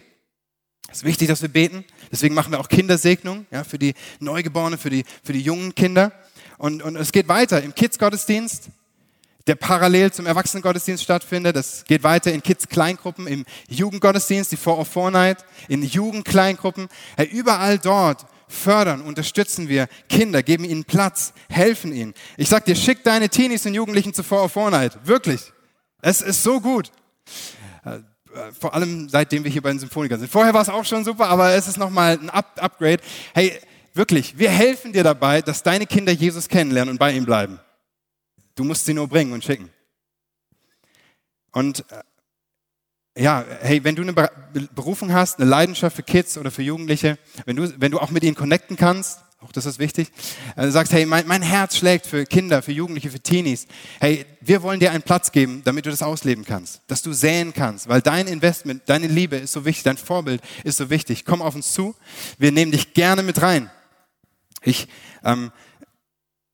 [0.89, 1.83] Es ist wichtig, dass wir beten.
[2.11, 6.11] Deswegen machen wir auch Kindersegnung ja, für die Neugeborenen, für die, für die jungen Kinder.
[6.57, 8.69] Und, und es geht weiter im Kids-Gottesdienst.
[9.47, 11.55] der parallel zum Erwachsenengottesdienst stattfindet.
[11.55, 16.87] Das geht weiter in Kids-Kleingruppen, im Jugendgottesdienst, die 4 of 4 Night, in Jugendkleingruppen.
[17.15, 22.13] Hey, überall dort fördern, unterstützen wir Kinder, geben ihnen Platz, helfen ihnen.
[22.37, 24.97] Ich sag dir, schick deine Teenies und Jugendlichen zu 4 of 4 Night.
[25.03, 25.51] Wirklich.
[26.01, 26.91] Es ist so gut.
[27.83, 27.99] Äh,
[28.59, 30.31] vor allem seitdem wir hier bei den Symphonikern sind.
[30.31, 33.01] Vorher war es auch schon super, aber es ist nochmal ein Up Upgrade.
[33.33, 33.59] Hey,
[33.93, 37.59] wirklich, wir helfen dir dabei, dass deine Kinder Jesus kennenlernen und bei ihm bleiben.
[38.55, 39.69] Du musst sie nur bringen und schicken.
[41.51, 42.03] Und äh,
[43.17, 44.13] ja, hey, wenn du eine
[44.73, 48.23] Berufung hast, eine Leidenschaft für Kids oder für Jugendliche, wenn du, wenn du auch mit
[48.23, 50.11] ihnen connecten kannst, auch das ist wichtig,
[50.55, 53.67] also sagst, hey, mein, mein Herz schlägt für Kinder, für Jugendliche, für Teenies.
[53.99, 57.53] Hey, wir wollen dir einen Platz geben, damit du das ausleben kannst, dass du säen
[57.53, 61.25] kannst, weil dein Investment, deine Liebe ist so wichtig, dein Vorbild ist so wichtig.
[61.25, 61.95] Komm auf uns zu,
[62.37, 63.69] wir nehmen dich gerne mit rein.
[64.63, 64.87] Ich
[65.23, 65.51] ähm,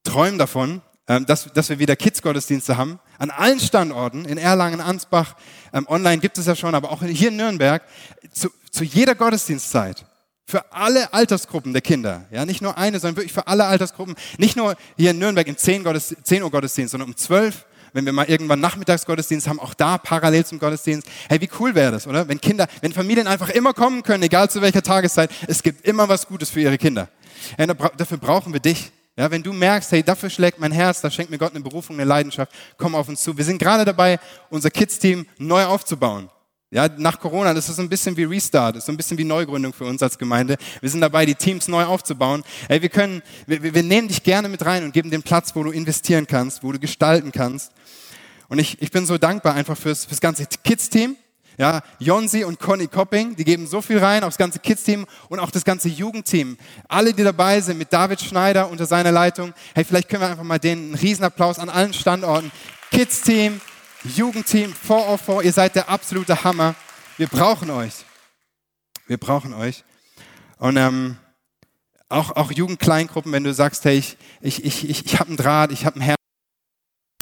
[0.04, 3.00] träume davon, ähm, dass, dass wir wieder Kids-Gottesdienste haben.
[3.22, 5.36] An allen Standorten, in Erlangen, Ansbach,
[5.74, 7.84] ähm, online gibt es ja schon, aber auch hier in Nürnberg,
[8.32, 10.08] zu, zu jeder Gottesdienstzeit.
[10.48, 12.26] Für alle Altersgruppen der Kinder.
[12.32, 14.16] Ja, nicht nur eine, sondern wirklich für alle Altersgruppen.
[14.40, 18.06] Nicht nur hier in Nürnberg im 10, Gottesdienst, 10 Uhr Gottesdienst, sondern um 12 wenn
[18.06, 21.06] wir mal irgendwann Nachmittagsgottesdienst haben, auch da parallel zum Gottesdienst.
[21.28, 22.28] Hey, wie cool wäre das, oder?
[22.28, 26.08] Wenn Kinder, wenn Familien einfach immer kommen können, egal zu welcher Tageszeit, es gibt immer
[26.08, 27.10] was Gutes für ihre Kinder.
[27.58, 28.92] Hey, dafür brauchen wir dich.
[29.22, 31.96] Ja, wenn du merkst, hey, dafür schlägt mein Herz, da schenkt mir Gott eine Berufung,
[31.96, 33.38] eine Leidenschaft, komm auf uns zu.
[33.38, 36.28] Wir sind gerade dabei, unser Kids-Team neu aufzubauen.
[36.72, 39.74] Ja, nach Corona, das ist ein bisschen wie Restart, das ist ein bisschen wie Neugründung
[39.74, 40.58] für uns als Gemeinde.
[40.80, 42.44] Wir sind dabei, die Teams neu aufzubauen.
[42.68, 45.62] Hey, wir können, wir, wir nehmen dich gerne mit rein und geben den Platz, wo
[45.62, 47.74] du investieren kannst, wo du gestalten kannst.
[48.50, 51.16] Und ich, ich bin so dankbar einfach fürs, fürs ganze Kids-Team.
[51.62, 55.39] Ja, Jonsi und Conny Copping, die geben so viel rein, auch das ganze Kids-Team und
[55.39, 56.58] auch das ganze Jugendteam.
[56.88, 59.54] Alle, die dabei sind, mit David Schneider unter seiner Leitung.
[59.76, 62.52] Hey, vielleicht können wir einfach mal den einen Riesenapplaus an allen Standorten.
[62.89, 63.62] Kids-Team,
[64.15, 66.74] Jugendteam, 404, ihr seid der absolute Hammer.
[67.17, 67.93] Wir brauchen euch.
[69.06, 69.84] Wir brauchen euch.
[70.58, 71.17] Und ähm,
[72.10, 75.71] auch, auch Jugendkleingruppen, wenn du sagst, hey, ich, ich, ich, ich, ich habe einen Draht,
[75.71, 76.17] ich habe ein Herz.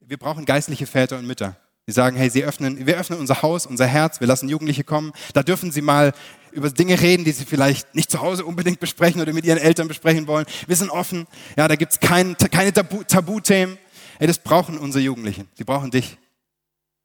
[0.06, 1.58] Wir brauchen geistliche Väter und Mütter.
[1.90, 5.12] Die sagen, hey, sie öffnen, wir öffnen unser Haus, unser Herz, wir lassen Jugendliche kommen.
[5.34, 6.14] Da dürfen sie mal
[6.52, 9.88] über Dinge reden, die sie vielleicht nicht zu Hause unbedingt besprechen oder mit ihren Eltern
[9.88, 10.46] besprechen wollen.
[10.68, 11.26] Wir sind offen.
[11.58, 13.80] Ja, da gibt's kein, keine Tabu, Tabuthemen.
[14.20, 15.48] Hey, das brauchen unsere Jugendlichen.
[15.56, 16.20] Sie brauchen dich.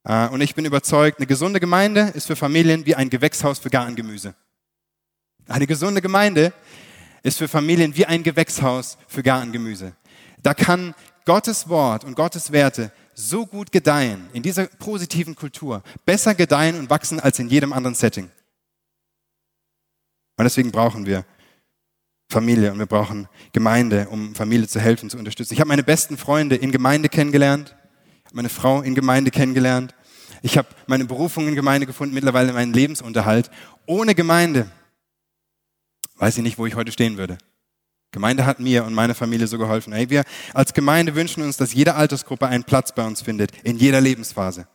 [0.05, 3.70] Äh, und ich bin überzeugt, eine gesunde Gemeinde ist für Familien wie ein Gewächshaus für
[3.70, 4.35] Gartengemüse.
[5.49, 6.53] Eine gesunde Gemeinde
[7.23, 9.94] ist für Familien wie ein Gewächshaus für Gartengemüse.
[10.42, 10.94] Da kann
[11.25, 16.90] Gottes Wort und Gottes Werte so gut gedeihen, in dieser positiven Kultur, besser gedeihen und
[16.90, 18.31] wachsen als in jedem anderen Setting.
[20.37, 21.24] Und deswegen brauchen wir
[22.29, 25.55] Familie und wir brauchen Gemeinde, um Familie zu helfen, zu unterstützen.
[25.55, 27.77] Ich habe meine besten Freunde in Gemeinde kennengelernt,
[28.33, 29.94] meine Frau in Gemeinde kennengelernt.
[30.42, 33.50] Ich habe meine Berufung in Gemeinde gefunden, mittlerweile meinen Lebensunterhalt.
[33.87, 34.70] Ohne Gemeinde
[36.16, 37.38] weiß ich nicht, wo ich heute stehen würde.
[38.14, 39.92] Gemeinde hat mir und meiner Familie so geholfen.
[39.92, 40.24] Hey, wir
[40.55, 44.66] als Gemeinde wünschen uns, dass jede Altersgruppe einen Platz bei uns findet, in jeder Lebensphase.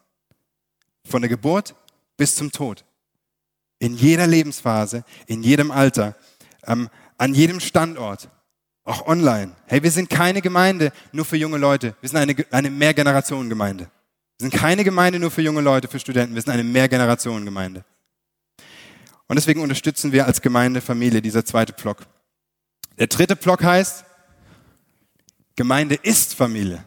[1.05, 1.73] Von der Geburt
[2.17, 2.85] bis zum Tod.
[3.79, 6.15] In jeder Lebensphase, in jedem Alter,
[6.67, 8.29] ähm, an jedem Standort,
[8.83, 9.53] auch online.
[9.67, 11.95] Hey, wir sind keine Gemeinde nur für junge Leute.
[12.01, 13.85] Wir sind eine, eine Mehrgenerationengemeinde.
[13.85, 16.35] Wir sind keine Gemeinde nur für junge Leute, für Studenten.
[16.35, 17.85] Wir sind eine Mehrgenerationengemeinde.
[19.27, 22.05] Und deswegen unterstützen wir als Gemeinde, Familie, dieser zweite Pflock.
[22.99, 24.03] Der dritte Block heißt,
[25.55, 26.83] Gemeinde ist Familie.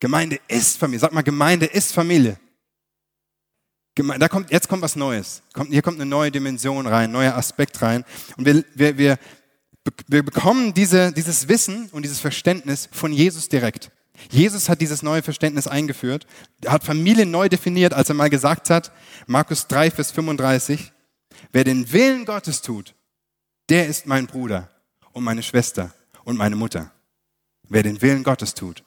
[0.00, 1.00] Gemeinde ist Familie.
[1.00, 2.38] Sag mal, Gemeinde ist Familie.
[3.94, 5.42] Da kommt, jetzt kommt was Neues.
[5.70, 8.04] Hier kommt eine neue Dimension rein, neuer Aspekt rein.
[8.36, 9.18] Und wir, wir, wir,
[10.06, 13.90] wir bekommen diese, dieses Wissen und dieses Verständnis von Jesus direkt.
[14.30, 16.26] Jesus hat dieses neue Verständnis eingeführt.
[16.66, 18.92] Hat Familie neu definiert, als er mal gesagt hat,
[19.26, 20.92] Markus 3, Vers 35,
[21.52, 22.94] wer den Willen Gottes tut,
[23.68, 24.70] der ist mein Bruder
[25.16, 26.92] und meine Schwester und meine Mutter.
[27.70, 28.84] Wer den Willen Gottes tut.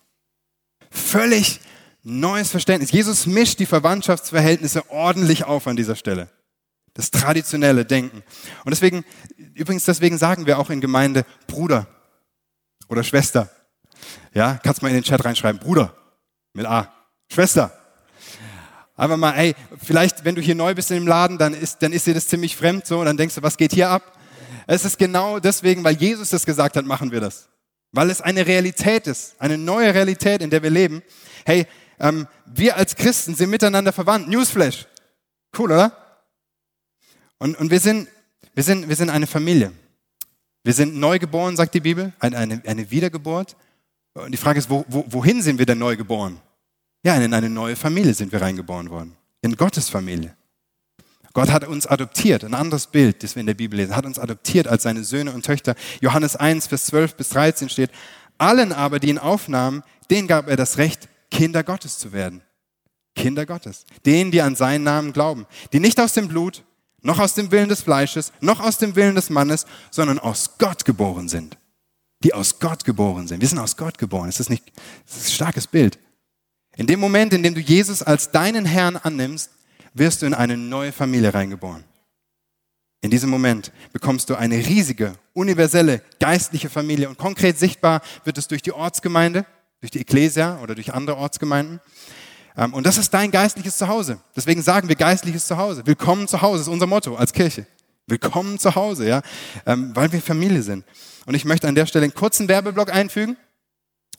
[0.91, 1.59] Völlig
[2.03, 2.91] neues Verständnis.
[2.91, 6.29] Jesus mischt die Verwandtschaftsverhältnisse ordentlich auf an dieser Stelle.
[6.93, 8.21] Das traditionelle Denken.
[8.63, 9.05] Und deswegen,
[9.55, 11.87] übrigens deswegen sagen wir auch in Gemeinde Bruder
[12.89, 13.49] oder Schwester.
[14.35, 15.59] Ja, kannst mal in den Chat reinschreiben.
[15.59, 15.95] Bruder
[16.53, 16.93] mit A.
[17.33, 17.73] Schwester.
[18.95, 21.91] Einfach mal, ey, vielleicht, wenn du hier neu bist in dem Laden, dann ist, dann
[21.91, 24.18] ist dir das ziemlich fremd so, und dann denkst du, was geht hier ab?
[24.71, 27.49] Es ist genau deswegen, weil Jesus das gesagt hat, machen wir das.
[27.91, 31.01] Weil es eine Realität ist, eine neue Realität, in der wir leben.
[31.43, 31.65] Hey,
[31.99, 34.27] ähm, wir als Christen sind miteinander verwandt.
[34.27, 34.85] Newsflash.
[35.57, 35.91] Cool, oder?
[37.39, 38.09] Und, und wir, sind,
[38.53, 39.71] wir, sind, wir sind eine Familie.
[40.63, 43.55] Wir sind neu geboren, sagt die Bibel, eine, eine, eine Wiedergeburt.
[44.13, 46.39] Und die Frage ist, wo, wo, wohin sind wir denn neu geboren?
[47.03, 49.17] Ja, in eine neue Familie sind wir reingeboren worden.
[49.41, 50.35] In Gottes Familie.
[51.39, 54.19] Gott hat uns adoptiert, ein anderes Bild, das wir in der Bibel lesen, hat uns
[54.19, 55.73] adoptiert als seine Söhne und Töchter.
[56.01, 57.91] Johannes 1, Vers 12 bis 13 steht,
[58.37, 62.41] allen aber, die ihn aufnahmen, denen gab er das Recht, Kinder Gottes zu werden.
[63.15, 63.85] Kinder Gottes.
[64.05, 65.45] Denen, die an seinen Namen glauben.
[65.71, 66.65] Die nicht aus dem Blut,
[67.03, 70.83] noch aus dem Willen des Fleisches, noch aus dem Willen des Mannes, sondern aus Gott
[70.83, 71.57] geboren sind.
[72.21, 73.39] Die aus Gott geboren sind.
[73.39, 74.25] Wir sind aus Gott geboren.
[74.25, 74.73] Das ist nicht,
[75.07, 75.99] das ist ein starkes Bild.
[76.75, 79.51] In dem Moment, in dem du Jesus als deinen Herrn annimmst,
[79.93, 81.83] wirst du in eine neue Familie reingeboren.
[83.01, 88.47] In diesem Moment bekommst du eine riesige, universelle, geistliche Familie und konkret sichtbar wird es
[88.47, 89.45] durch die Ortsgemeinde,
[89.79, 91.79] durch die Ecclesia oder durch andere Ortsgemeinden.
[92.57, 94.19] Ähm, und das ist dein geistliches Zuhause.
[94.35, 95.85] Deswegen sagen wir geistliches Zuhause.
[95.85, 97.65] Willkommen zu Hause ist unser Motto als Kirche.
[98.05, 99.21] Willkommen zu Hause, ja,
[99.65, 100.83] ähm, weil wir Familie sind.
[101.25, 103.37] Und ich möchte an der Stelle einen kurzen Werbeblock einfügen.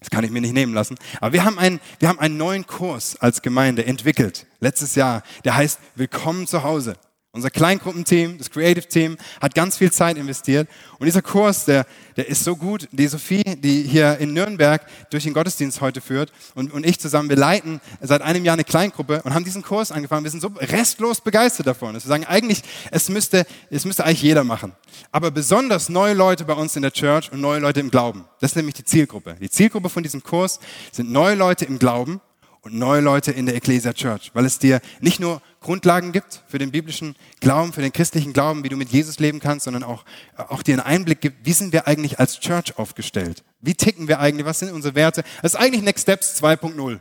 [0.01, 0.97] Das kann ich mir nicht nehmen lassen.
[1.21, 5.23] Aber wir haben einen, wir haben einen neuen Kurs als Gemeinde entwickelt, letztes Jahr.
[5.45, 6.97] Der heißt Willkommen zu Hause.
[7.33, 10.69] Unser Kleingruppenteam, das Creative Team, hat ganz viel Zeit investiert.
[10.99, 12.89] Und dieser Kurs, der, der ist so gut.
[12.91, 17.29] Die Sophie, die hier in Nürnberg durch den Gottesdienst heute führt und, und ich zusammen,
[17.29, 20.25] wir leiten seit einem Jahr eine Kleingruppe und haben diesen Kurs angefangen.
[20.25, 21.93] Wir sind so restlos begeistert davon.
[21.93, 24.73] Wir sagen eigentlich, es müsste, es müsste eigentlich jeder machen.
[25.13, 28.25] Aber besonders neue Leute bei uns in der Church und neue Leute im Glauben.
[28.41, 29.37] Das ist nämlich die Zielgruppe.
[29.41, 30.59] Die Zielgruppe von diesem Kurs
[30.91, 32.21] sind neue Leute im Glauben
[32.63, 36.59] und neue Leute in der Ecclesia Church, weil es dir nicht nur Grundlagen gibt für
[36.59, 40.05] den biblischen Glauben, für den christlichen Glauben, wie du mit Jesus leben kannst, sondern auch,
[40.37, 43.45] auch dir einen Einblick gibt, wie sind wir eigentlich als Church aufgestellt?
[43.61, 44.47] Wie ticken wir eigentlich?
[44.47, 45.23] Was sind unsere Werte?
[45.43, 47.01] Das ist eigentlich Next Steps 2.0.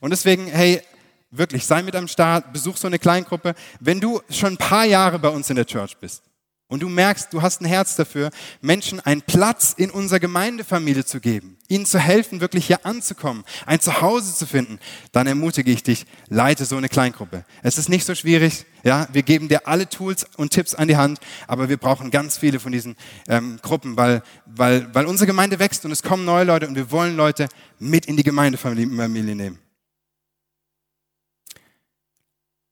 [0.00, 0.82] Und deswegen, hey,
[1.30, 3.54] wirklich, sei mit am Start, besuch so eine Kleingruppe.
[3.80, 6.22] Wenn du schon ein paar Jahre bei uns in der Church bist,
[6.68, 11.20] und du merkst, du hast ein Herz dafür, Menschen einen Platz in unserer Gemeindefamilie zu
[11.20, 14.78] geben, ihnen zu helfen, wirklich hier anzukommen, ein Zuhause zu finden,
[15.12, 17.44] dann ermutige ich dich, leite so eine Kleingruppe.
[17.62, 20.96] Es ist nicht so schwierig, ja, wir geben dir alle Tools und Tipps an die
[20.96, 22.96] Hand, aber wir brauchen ganz viele von diesen
[23.28, 26.90] ähm, Gruppen, weil, weil, weil unsere Gemeinde wächst und es kommen neue Leute und wir
[26.90, 27.48] wollen Leute
[27.78, 29.58] mit in die Gemeindefamilie nehmen.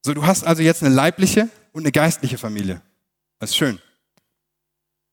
[0.05, 2.83] So, du hast also jetzt eine leibliche und eine geistliche Familie.
[3.43, 3.81] Das ist schön.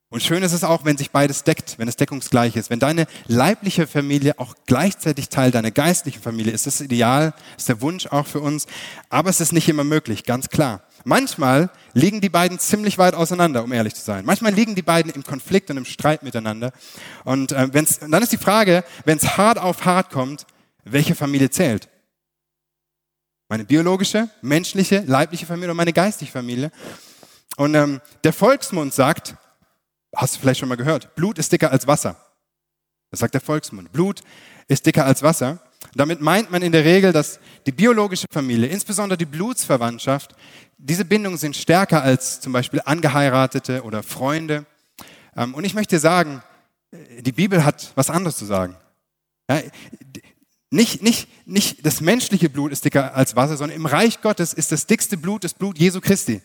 [0.10, 2.70] Und schön ist es auch, wenn sich beides deckt, wenn es deckungsgleich ist.
[2.70, 7.70] Wenn deine leibliche Familie auch gleichzeitig Teil deiner geistlichen Familie ist, ist das ideal, ist
[7.70, 8.68] der Wunsch auch für uns.
[9.10, 10.84] Aber es ist nicht immer möglich, ganz klar.
[11.06, 14.26] Manchmal liegen die beiden ziemlich weit auseinander, um ehrlich zu sein.
[14.26, 16.72] Manchmal liegen die beiden im Konflikt und im Streit miteinander.
[17.24, 20.46] Und äh, wenn's, dann ist die Frage, wenn es hart auf hart kommt,
[20.84, 21.89] welche Familie zählt?
[23.48, 26.72] Meine biologische, menschliche, leibliche Familie oder meine geistliche Familie?
[27.60, 29.36] Und ähm, der Volksmund sagt,
[30.15, 32.15] hast du vielleicht schon mal gehört, Blut ist dicker als Wasser.
[33.12, 33.91] Das sagt der Volksmund.
[33.91, 34.22] Blut
[34.69, 35.60] ist dicker als Wasser.
[35.93, 40.36] Damit meint man in der Regel, dass die biologische Familie, insbesondere die Blutsverwandtschaft,
[40.78, 44.65] diese Bindungen sind stärker als zum Beispiel Angeheiratete oder Freunde.
[45.36, 46.41] Ähm, und ich möchte sagen,
[46.91, 48.78] äh, die Bibel hat was anderes zu sagen.
[50.72, 54.72] Nicht, nicht, nicht das menschliche Blut ist dicker als Wasser, sondern im Reich Gottes ist
[54.72, 56.41] das dickste Blut das Blut Jesu Christi.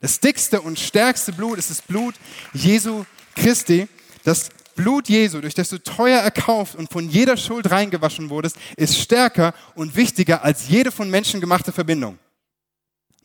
[0.00, 2.14] Das dickste und stärkste Blut ist das Blut
[2.52, 3.88] Jesu Christi.
[4.24, 8.96] Das Blut Jesu, durch das du teuer erkauft und von jeder Schuld reingewaschen wurdest, ist
[8.96, 12.18] stärker und wichtiger als jede von Menschen gemachte Verbindung.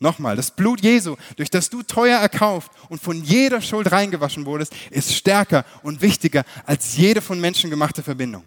[0.00, 4.74] Nochmal, das Blut Jesu, durch das du teuer erkauft und von jeder Schuld reingewaschen wurdest,
[4.90, 8.44] ist stärker und wichtiger als jede von Menschen gemachte Verbindung.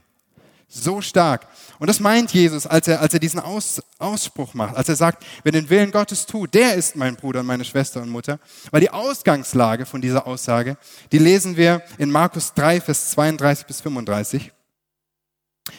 [0.70, 1.48] So stark.
[1.80, 5.26] Und das meint Jesus, als er, als er diesen Aus, Ausspruch macht, als er sagt,
[5.44, 8.40] wer den Willen Gottes tut, der ist mein Bruder und meine Schwester und Mutter.
[8.72, 10.78] Weil die Ausgangslage von dieser Aussage,
[11.14, 14.52] die lesen wir in Markus 3, Vers 32 bis 35.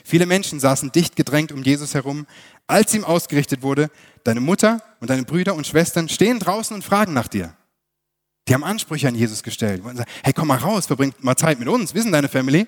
[0.04, 2.26] Viele Menschen saßen dicht gedrängt um Jesus herum,
[2.66, 3.90] als ihm ausgerichtet wurde,
[4.24, 7.54] deine Mutter und deine Brüder und Schwestern stehen draußen und fragen nach dir.
[8.46, 9.84] Die haben Ansprüche an Jesus gestellt.
[9.84, 11.94] Und sagen, hey, komm mal raus, verbring mal Zeit mit uns.
[11.94, 12.66] Wir sind deine Family.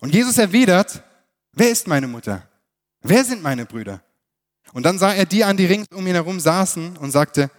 [0.00, 1.02] Und Jesus erwidert,
[1.52, 2.48] wer ist meine Mutter?
[3.00, 4.02] Wer sind meine Brüder?
[4.72, 7.50] Und dann sah er die an, die rings um ihn herum saßen und sagte,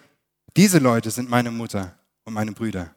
[0.56, 2.94] diese Leute sind meine Mutter und meine Brüder.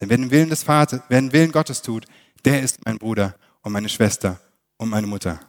[0.00, 2.06] Denn wer den Willen des Vaters, wer den Willen Gottes tut,
[2.44, 4.38] der ist mein Bruder und meine Schwester
[4.76, 5.40] und meine Mutter.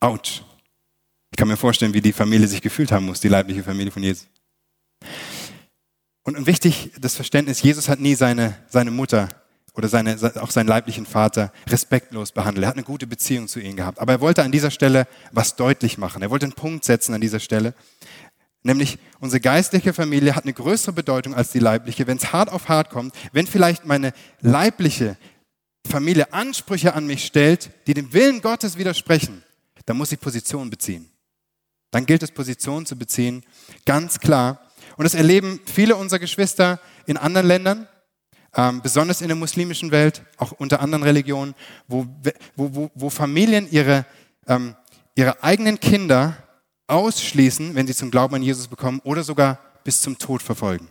[0.00, 0.42] Autsch.
[1.30, 4.02] Ich kann mir vorstellen, wie die Familie sich gefühlt haben muss, die leibliche Familie von
[4.02, 4.28] Jesus.
[6.22, 9.43] Und, wichtig, das Verständnis, Jesus hat nie seine, seine Mutter
[9.74, 12.64] oder seine, auch seinen leiblichen Vater respektlos behandelt.
[12.64, 13.98] Er hat eine gute Beziehung zu ihnen gehabt.
[13.98, 16.22] Aber er wollte an dieser Stelle was deutlich machen.
[16.22, 17.74] Er wollte einen Punkt setzen an dieser Stelle.
[18.62, 22.06] Nämlich unsere geistliche Familie hat eine größere Bedeutung als die leibliche.
[22.06, 25.16] Wenn es hart auf hart kommt, wenn vielleicht meine leibliche
[25.86, 29.42] Familie Ansprüche an mich stellt, die dem Willen Gottes widersprechen,
[29.84, 31.10] dann muss ich Position beziehen.
[31.90, 33.44] Dann gilt es, Position zu beziehen,
[33.84, 34.60] ganz klar.
[34.96, 37.88] Und das erleben viele unserer Geschwister in anderen Ländern,
[38.56, 41.54] ähm, besonders in der muslimischen Welt, auch unter anderen Religionen,
[41.88, 42.06] wo,
[42.56, 44.06] wo, wo, wo Familien ihre,
[44.46, 44.74] ähm,
[45.14, 46.36] ihre eigenen Kinder
[46.86, 50.88] ausschließen, wenn sie zum Glauben an Jesus bekommen oder sogar bis zum Tod verfolgen.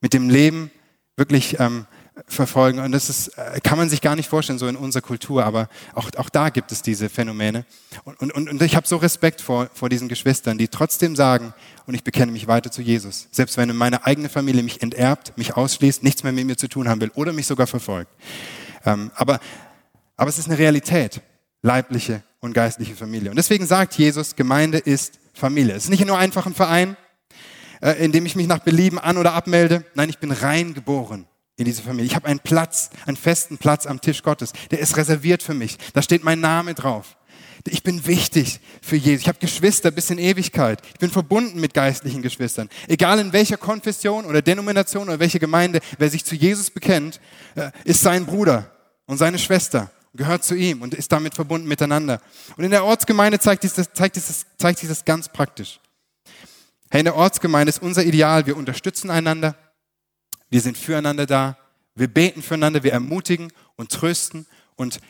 [0.00, 0.70] Mit dem Leben
[1.16, 1.86] wirklich ähm,
[2.26, 2.80] verfolgen.
[2.80, 5.68] Und das ist, äh, kann man sich gar nicht vorstellen, so in unserer Kultur, aber
[5.94, 7.64] auch, auch da gibt es diese Phänomene.
[8.04, 11.54] Und, und, und ich habe so Respekt vor, vor diesen Geschwistern, die trotzdem sagen,
[11.86, 13.28] und ich bekenne mich weiter zu Jesus.
[13.30, 16.88] Selbst wenn meine eigene Familie mich enterbt, mich ausschließt, nichts mehr mit mir zu tun
[16.88, 18.10] haben will oder mich sogar verfolgt.
[18.84, 19.40] Ähm, aber,
[20.16, 21.20] aber es ist eine Realität,
[21.62, 23.30] leibliche und geistliche Familie.
[23.30, 25.74] Und deswegen sagt Jesus, Gemeinde ist Familie.
[25.74, 26.96] Es ist nicht nur einfach ein Verein,
[27.80, 29.84] äh, in dem ich mich nach Belieben an- oder abmelde.
[29.94, 31.26] Nein, ich bin rein geboren
[31.58, 32.06] in diese Familie.
[32.06, 34.52] Ich habe einen Platz, einen festen Platz am Tisch Gottes.
[34.70, 35.76] Der ist reserviert für mich.
[35.92, 37.16] Da steht mein Name drauf.
[37.66, 39.22] Ich bin wichtig für Jesus.
[39.22, 40.80] Ich habe Geschwister bis in Ewigkeit.
[40.92, 42.70] Ich bin verbunden mit geistlichen Geschwistern.
[42.86, 47.20] Egal in welcher Konfession oder Denomination oder welche Gemeinde, wer sich zu Jesus bekennt,
[47.56, 48.70] äh, ist sein Bruder
[49.06, 52.22] und seine Schwester, gehört zu ihm und ist damit verbunden miteinander.
[52.56, 55.80] Und in der Ortsgemeinde zeigt sich das, zeigt sich das, zeigt sich das ganz praktisch.
[56.90, 59.56] Hey, in der Ortsgemeinde ist unser Ideal, wir unterstützen einander,
[60.50, 61.58] wir sind füreinander da.
[61.94, 65.00] Wir beten füreinander, wir ermutigen und trösten und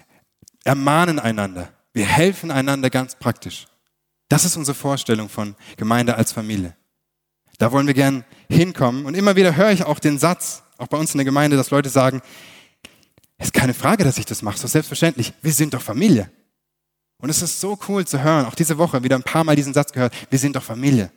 [0.64, 1.72] ermahnen einander.
[1.92, 3.66] Wir helfen einander ganz praktisch.
[4.28, 6.76] Das ist unsere Vorstellung von Gemeinde als Familie.
[7.58, 9.04] Da wollen wir gern hinkommen.
[9.04, 11.70] Und immer wieder höre ich auch den Satz, auch bei uns in der Gemeinde, dass
[11.70, 12.22] Leute sagen,
[13.36, 15.32] es ist keine Frage, dass ich das mache, so selbstverständlich.
[15.42, 16.30] Wir sind doch Familie.
[17.20, 19.74] Und es ist so cool zu hören, auch diese Woche wieder ein paar Mal diesen
[19.74, 21.10] Satz gehört, wir sind doch Familie.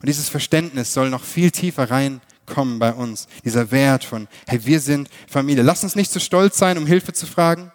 [0.00, 3.28] Und dieses Verständnis soll noch viel tiefer rein kommen bei uns.
[3.44, 5.62] Dieser Wert von, hey, wir sind Familie.
[5.62, 7.72] Lass uns nicht zu stolz sein, um Hilfe zu fragen.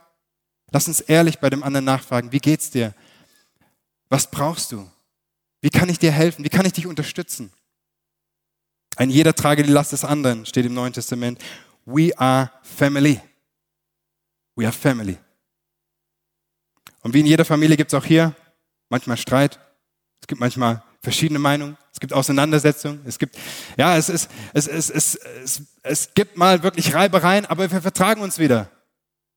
[0.71, 2.31] Lass uns ehrlich bei dem anderen nachfragen.
[2.31, 2.93] Wie geht's dir?
[4.09, 4.89] Was brauchst du?
[5.61, 6.43] Wie kann ich dir helfen?
[6.45, 7.51] Wie kann ich dich unterstützen?
[8.95, 11.39] Ein jeder trage die Last des anderen, steht im Neuen Testament.
[11.85, 13.21] We are family.
[14.55, 15.17] We are family.
[17.01, 18.35] Und wie in jeder Familie gibt es auch hier
[18.89, 19.59] manchmal Streit.
[20.19, 23.37] Es gibt manchmal verschiedene Meinungen, es gibt Auseinandersetzungen, es gibt,
[23.77, 28.19] ja, es, ist, es, es, es, es, es gibt mal wirklich Reibereien, aber wir vertragen
[28.19, 28.69] uns wieder.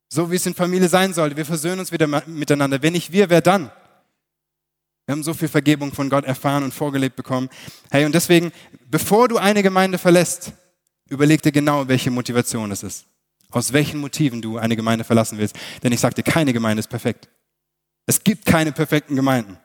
[0.09, 1.37] So wie es in Familie sein sollte.
[1.37, 2.83] Wir versöhnen uns wieder miteinander.
[2.83, 3.71] Wenn nicht wir, wer dann?
[5.07, 7.49] Wir haben so viel Vergebung von Gott erfahren und vorgelebt bekommen.
[7.89, 8.51] Hey, und deswegen,
[8.89, 10.51] bevor du eine Gemeinde verlässt,
[11.09, 13.07] überleg dir genau, welche Motivation es ist.
[13.51, 15.55] Aus welchen Motiven du eine Gemeinde verlassen willst.
[15.85, 17.29] Denn ich sagte, keine Gemeinde ist perfekt.
[18.07, 19.57] Es gibt keine perfekten Gemeinden.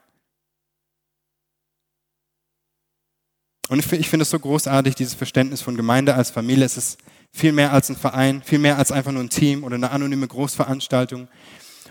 [3.68, 6.66] Und ich, finde es so großartig, dieses Verständnis von Gemeinde als Familie.
[6.66, 7.00] Es ist
[7.32, 10.28] viel mehr als ein Verein, viel mehr als einfach nur ein Team oder eine anonyme
[10.28, 11.22] Großveranstaltung.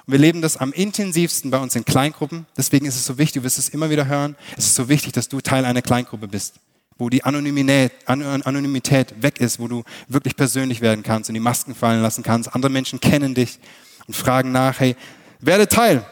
[0.07, 2.47] Und wir leben das am intensivsten bei uns in Kleingruppen.
[2.57, 5.13] Deswegen ist es so wichtig, du wirst es immer wieder hören, es ist so wichtig,
[5.13, 6.61] dass du Teil einer Kleingruppe bist,
[6.97, 11.75] wo die Anonymität, Anonymität weg ist, wo du wirklich persönlich werden kannst und die Masken
[11.75, 12.55] fallen lassen kannst.
[12.55, 13.59] Andere Menschen kennen dich
[14.07, 14.95] und fragen nach, hey,
[15.41, 16.05] werde Teil.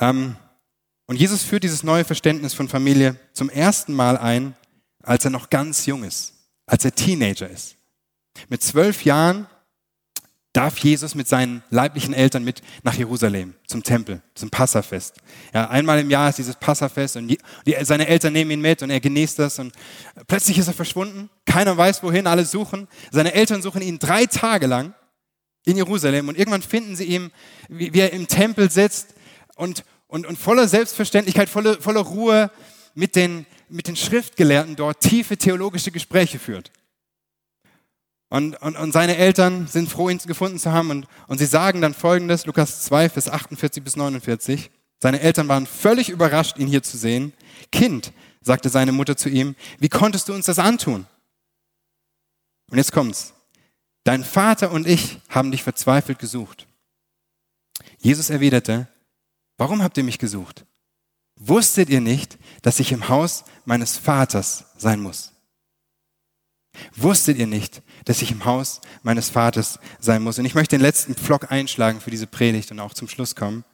[0.00, 0.36] Ähm,
[1.08, 4.54] und Jesus führt dieses neue Verständnis von Familie zum ersten Mal ein,
[5.02, 6.34] als er noch ganz jung ist,
[6.66, 7.76] als er Teenager ist.
[8.48, 9.46] Mit zwölf Jahren
[10.52, 15.16] darf Jesus mit seinen leiblichen Eltern mit nach Jerusalem, zum Tempel, zum Passafest.
[15.54, 17.38] Ja, einmal im Jahr ist dieses Passafest und die,
[17.82, 19.72] seine Eltern nehmen ihn mit und er genießt das und
[20.26, 21.30] plötzlich ist er verschwunden.
[21.46, 22.86] Keiner weiß wohin, alle suchen.
[23.10, 24.94] Seine Eltern suchen ihn drei Tage lang
[25.64, 27.30] in Jerusalem und irgendwann finden sie ihn,
[27.68, 29.14] wie, wie er im Tempel sitzt
[29.56, 32.50] und, und, und voller Selbstverständlichkeit, voller, voller Ruhe
[32.94, 36.72] mit den, mit den Schriftgelehrten dort tiefe theologische Gespräche führt.
[38.30, 40.90] Und, und, und seine Eltern sind froh, ihn gefunden zu haben.
[40.90, 44.70] Und, und sie sagen dann folgendes, Lukas 2, Vers 48 bis 49.
[45.00, 47.32] Seine Eltern waren völlig überrascht, ihn hier zu sehen.
[47.70, 51.06] Kind, sagte seine Mutter zu ihm, wie konntest du uns das antun?
[52.70, 53.32] Und jetzt kommt's.
[54.04, 56.66] Dein Vater und ich haben dich verzweifelt gesucht.
[57.98, 58.88] Jesus erwiderte,
[59.58, 60.64] Warum habt ihr mich gesucht?
[61.36, 65.32] Wusstet ihr nicht, dass ich im Haus meines Vaters sein muss?
[66.94, 70.38] Wusstet ihr nicht, dass ich im Haus meines Vaters sein muss?
[70.38, 73.64] Und ich möchte den letzten Pflock einschlagen für diese Predigt und auch zum Schluss kommen.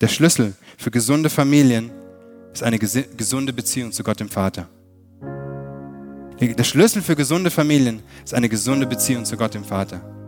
[0.00, 1.90] Der Schlüssel für gesunde Familien
[2.52, 4.68] ist eine gesunde Beziehung zu Gott dem Vater.
[6.40, 10.23] Der Schlüssel für gesunde Familien ist eine gesunde Beziehung zu Gott dem Vater.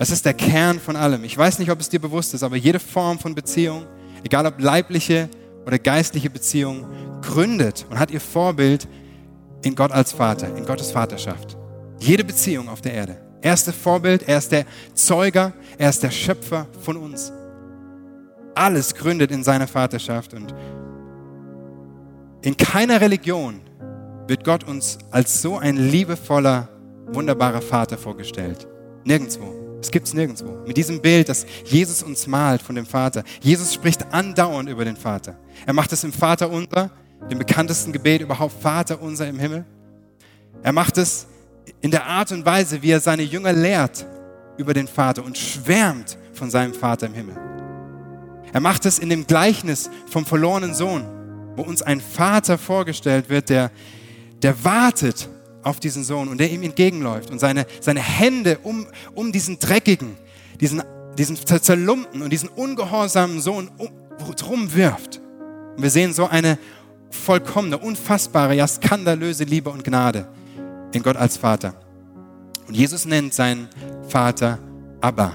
[0.00, 1.24] Es ist der Kern von allem.
[1.24, 3.84] Ich weiß nicht, ob es dir bewusst ist, aber jede Form von Beziehung,
[4.24, 5.28] egal ob leibliche
[5.66, 6.86] oder geistliche Beziehung,
[7.20, 8.88] gründet und hat ihr Vorbild
[9.62, 11.58] in Gott als Vater, in Gottes Vaterschaft.
[11.98, 13.20] Jede Beziehung auf der Erde.
[13.42, 17.30] Er ist das Vorbild, er ist der Zeuger, er ist der Schöpfer von uns.
[18.54, 20.54] Alles gründet in seiner Vaterschaft und
[22.40, 23.60] in keiner Religion
[24.26, 26.70] wird Gott uns als so ein liebevoller,
[27.12, 28.66] wunderbarer Vater vorgestellt.
[29.04, 29.69] Nirgendwo.
[29.80, 30.62] Es gibt es nirgendwo.
[30.66, 33.24] Mit diesem Bild, das Jesus uns malt von dem Vater.
[33.40, 35.38] Jesus spricht andauernd über den Vater.
[35.66, 36.90] Er macht es im Vater unser,
[37.30, 39.64] dem bekanntesten Gebet überhaupt, Vater unser im Himmel.
[40.62, 41.26] Er macht es
[41.80, 44.06] in der Art und Weise, wie er seine Jünger lehrt
[44.58, 47.36] über den Vater und schwärmt von seinem Vater im Himmel.
[48.52, 51.06] Er macht es in dem Gleichnis vom verlorenen Sohn,
[51.56, 53.70] wo uns ein Vater vorgestellt wird, der,
[54.42, 55.28] der wartet
[55.62, 60.16] auf diesen Sohn und der ihm entgegenläuft und seine, seine Hände um, um diesen dreckigen,
[60.60, 60.82] diesen,
[61.18, 63.88] diesen zerlumpten und diesen ungehorsamen Sohn um,
[64.36, 65.20] drum wirft.
[65.76, 66.58] Und wir sehen so eine
[67.10, 70.28] vollkommene, unfassbare, ja skandalöse Liebe und Gnade
[70.92, 71.74] in Gott als Vater.
[72.66, 73.68] Und Jesus nennt seinen
[74.08, 74.58] Vater
[75.00, 75.32] Abba,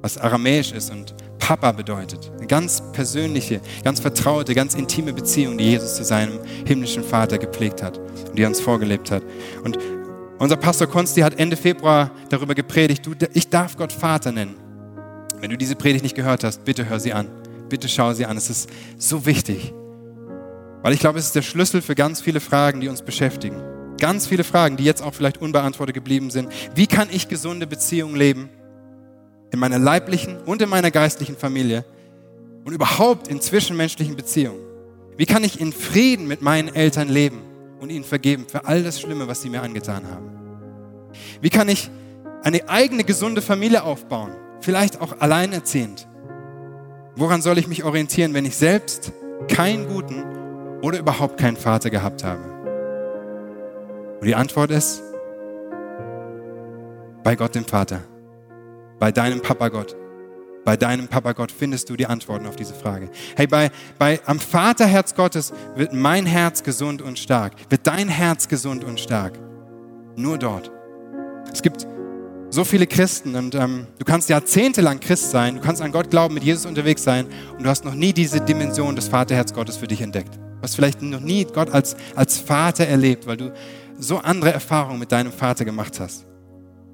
[0.00, 2.30] was aramäisch ist und Papa bedeutet.
[2.36, 7.82] Eine ganz persönliche, ganz vertraute, ganz intime Beziehung, die Jesus zu seinem himmlischen Vater gepflegt
[7.82, 9.22] hat und die er uns vorgelebt hat.
[9.64, 9.78] Und
[10.38, 14.54] unser Pastor Konsti hat Ende Februar darüber gepredigt, du, ich darf Gott Vater nennen.
[15.40, 17.28] Wenn du diese Predigt nicht gehört hast, bitte hör sie an.
[17.68, 18.36] Bitte schau sie an.
[18.36, 19.72] Es ist so wichtig.
[20.82, 23.60] Weil ich glaube, es ist der Schlüssel für ganz viele Fragen, die uns beschäftigen.
[24.00, 26.48] Ganz viele Fragen, die jetzt auch vielleicht unbeantwortet geblieben sind.
[26.74, 28.48] Wie kann ich gesunde Beziehungen leben?
[29.50, 31.84] In meiner leiblichen und in meiner geistlichen Familie
[32.64, 34.60] und überhaupt in zwischenmenschlichen Beziehungen.
[35.16, 37.40] Wie kann ich in Frieden mit meinen Eltern leben
[37.80, 40.30] und ihnen vergeben für all das Schlimme, was sie mir angetan haben?
[41.40, 41.90] Wie kann ich
[42.42, 44.32] eine eigene gesunde Familie aufbauen?
[44.60, 46.06] Vielleicht auch alleinerziehend.
[47.16, 49.12] Woran soll ich mich orientieren, wenn ich selbst
[49.48, 50.22] keinen guten
[50.82, 52.42] oder überhaupt keinen Vater gehabt habe?
[54.20, 55.02] Und die Antwort ist,
[57.24, 58.02] bei Gott dem Vater,
[58.98, 59.96] bei deinem Papa Gott.
[60.64, 63.10] Bei deinem Papa Gott findest du die Antworten auf diese Frage.
[63.36, 67.54] Hey, bei, bei, am Vaterherz Gottes wird mein Herz gesund und stark.
[67.70, 69.38] Wird dein Herz gesund und stark.
[70.16, 70.70] Nur dort.
[71.50, 71.86] Es gibt
[72.50, 76.34] so viele Christen und ähm, du kannst jahrzehntelang Christ sein, du kannst an Gott glauben,
[76.34, 77.26] mit Jesus unterwegs sein
[77.56, 80.34] und du hast noch nie diese Dimension des Vaterherz Gottes für dich entdeckt.
[80.36, 83.52] Du hast vielleicht noch nie Gott als, als Vater erlebt, weil du
[83.98, 86.27] so andere Erfahrungen mit deinem Vater gemacht hast.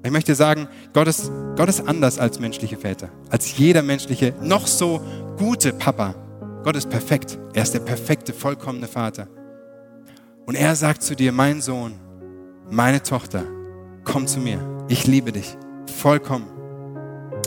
[0.05, 4.67] Ich möchte sagen, Gott ist, Gott ist anders als menschliche Väter, als jeder menschliche, noch
[4.67, 5.01] so
[5.35, 6.13] gute Papa.
[6.63, 7.39] Gott ist perfekt.
[7.53, 9.27] Er ist der perfekte, vollkommene Vater.
[10.45, 11.95] Und er sagt zu dir, mein Sohn,
[12.69, 13.45] meine Tochter,
[14.03, 14.59] komm zu mir.
[14.89, 15.57] Ich liebe dich.
[15.97, 16.45] Vollkommen.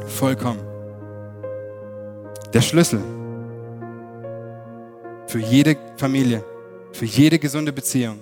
[0.09, 0.59] Vollkommen.
[2.53, 3.01] Der Schlüssel
[5.29, 6.45] für jede Familie,
[6.91, 8.19] für jede gesunde Beziehung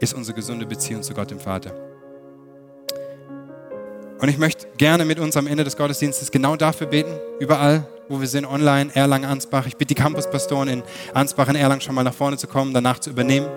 [0.00, 1.91] ist unsere gesunde Beziehung zu Gott dem Vater.
[4.22, 7.10] Und ich möchte gerne mit uns am Ende des Gottesdienstes genau dafür beten,
[7.40, 9.66] überall, wo wir sind, online, Erlangen, Ansbach.
[9.66, 13.00] Ich bitte die Campuspastoren in Ansbach und Erlangen schon mal nach vorne zu kommen, danach
[13.00, 13.48] zu übernehmen.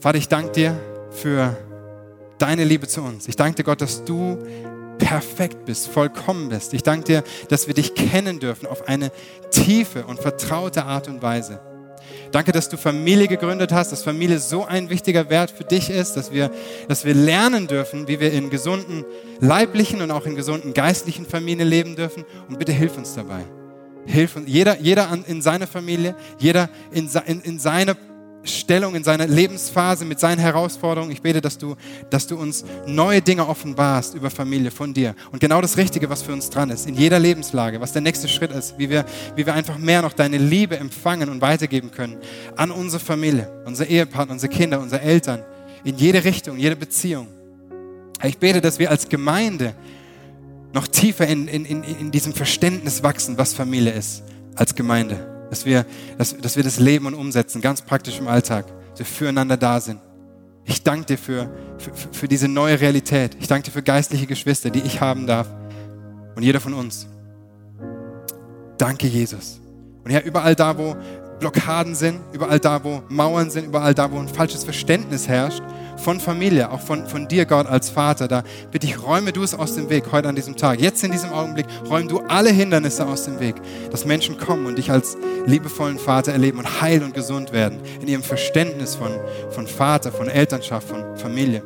[0.00, 0.80] Vater, ich danke dir
[1.12, 1.56] für
[2.38, 3.28] deine Liebe zu uns.
[3.28, 4.36] Ich danke dir, Gott, dass du
[4.98, 6.74] perfekt bist, vollkommen bist.
[6.74, 9.12] Ich danke dir, dass wir dich kennen dürfen auf eine
[9.52, 11.60] tiefe und vertraute Art und Weise.
[12.30, 16.14] Danke, dass du Familie gegründet hast, dass Familie so ein wichtiger Wert für dich ist,
[16.14, 16.50] dass wir,
[16.86, 19.04] dass wir lernen dürfen, wie wir in gesunden
[19.40, 22.24] leiblichen und auch in gesunden geistlichen Familien leben dürfen.
[22.48, 23.44] Und bitte hilf uns dabei.
[24.06, 27.94] Hilf uns, jeder, jeder in seiner Familie, jeder in, in, in seiner
[28.48, 31.12] Stellung, in seiner Lebensphase, mit seinen Herausforderungen.
[31.12, 31.76] Ich bete, dass du,
[32.10, 35.14] dass du uns neue Dinge offenbarst über Familie von dir.
[35.32, 38.28] Und genau das Richtige, was für uns dran ist, in jeder Lebenslage, was der nächste
[38.28, 39.04] Schritt ist, wie wir,
[39.36, 42.18] wie wir einfach mehr noch deine Liebe empfangen und weitergeben können
[42.56, 45.44] an unsere Familie, unsere Ehepartner, unsere Kinder, unsere Eltern,
[45.84, 47.28] in jede Richtung, jede Beziehung.
[48.24, 49.74] Ich bete, dass wir als Gemeinde
[50.72, 54.24] noch tiefer in, in, in, in diesem Verständnis wachsen, was Familie ist,
[54.56, 55.86] als Gemeinde dass wir,
[56.16, 59.80] dass, dass wir das leben und umsetzen, ganz praktisch im Alltag, dass wir füreinander da
[59.80, 60.00] sind.
[60.64, 63.36] Ich danke dir für, für, für diese neue Realität.
[63.40, 65.48] Ich danke dir für geistliche Geschwister, die ich haben darf.
[66.36, 67.06] Und jeder von uns.
[68.76, 69.60] Danke, Jesus.
[70.04, 70.94] Und ja, überall da, wo
[71.38, 75.62] Blockaden sind, überall da, wo Mauern sind, überall da, wo ein falsches Verständnis herrscht
[75.98, 79.54] von Familie, auch von, von dir, Gott, als Vater, da bitte ich, räume du es
[79.54, 80.80] aus dem Weg heute an diesem Tag.
[80.80, 83.56] Jetzt in diesem Augenblick, räume du alle Hindernisse aus dem Weg,
[83.90, 85.16] dass Menschen kommen und dich als
[85.46, 89.12] liebevollen Vater erleben und heil und gesund werden in ihrem Verständnis von,
[89.50, 91.62] von Vater, von Elternschaft, von Familie.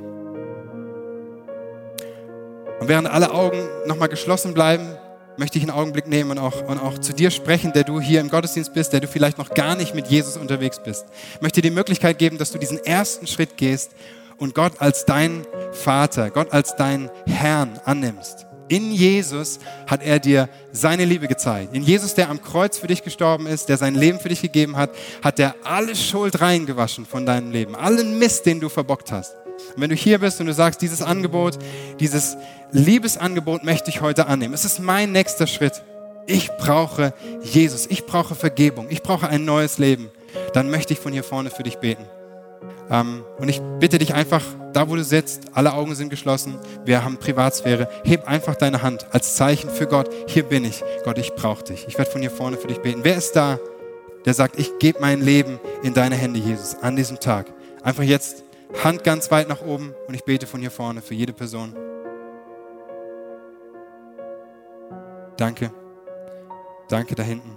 [2.80, 4.96] Und während alle Augen nochmal geschlossen bleiben,
[5.36, 8.20] möchte ich einen Augenblick nehmen und auch, und auch zu dir sprechen, der du hier
[8.20, 11.06] im Gottesdienst bist, der du vielleicht noch gar nicht mit Jesus unterwegs bist.
[11.34, 13.92] Ich möchte dir die Möglichkeit geben, dass du diesen ersten Schritt gehst
[14.38, 18.46] und Gott als dein Vater, Gott als dein Herrn annimmst.
[18.68, 21.74] In Jesus hat er dir seine Liebe gezeigt.
[21.74, 24.76] In Jesus, der am Kreuz für dich gestorben ist, der sein Leben für dich gegeben
[24.76, 24.90] hat,
[25.22, 29.36] hat er alle Schuld reingewaschen von deinem Leben, allen Mist, den du verbockt hast.
[29.74, 31.58] Und wenn du hier bist und du sagst, dieses Angebot,
[32.00, 32.36] dieses
[32.72, 34.54] Liebesangebot möchte ich heute annehmen.
[34.54, 35.82] Es ist mein nächster Schritt.
[36.26, 37.86] Ich brauche Jesus.
[37.86, 38.86] Ich brauche Vergebung.
[38.90, 40.10] Ich brauche ein neues Leben.
[40.52, 42.04] Dann möchte ich von hier vorne für dich beten.
[42.90, 44.42] Ähm, und ich bitte dich einfach,
[44.72, 49.06] da wo du sitzt, alle Augen sind geschlossen, wir haben Privatsphäre, heb einfach deine Hand
[49.12, 50.10] als Zeichen für Gott.
[50.26, 50.82] Hier bin ich.
[51.04, 51.86] Gott, ich brauche dich.
[51.88, 53.00] Ich werde von hier vorne für dich beten.
[53.02, 53.58] Wer ist da,
[54.24, 57.46] der sagt, ich gebe mein Leben in deine Hände, Jesus, an diesem Tag?
[57.82, 58.44] Einfach jetzt
[58.82, 61.74] Hand ganz weit nach oben und ich bete von hier vorne für jede Person.
[65.36, 65.72] Danke.
[66.88, 67.56] Danke da hinten.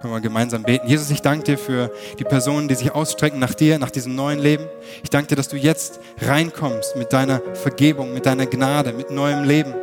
[0.00, 0.86] Können wir gemeinsam beten.
[0.86, 4.38] Jesus, ich danke dir für die Personen, die sich ausstrecken nach dir, nach diesem neuen
[4.38, 4.66] Leben.
[5.02, 9.44] Ich danke dir, dass du jetzt reinkommst mit deiner Vergebung, mit deiner Gnade, mit neuem
[9.44, 9.74] Leben.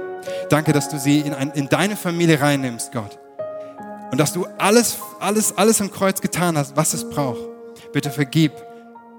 [0.49, 3.18] Danke, dass du sie in, ein, in deine Familie reinnimmst, Gott.
[4.12, 7.51] Und dass du alles, alles, alles am Kreuz getan hast, was es braucht.
[7.94, 8.52] Bitte vergib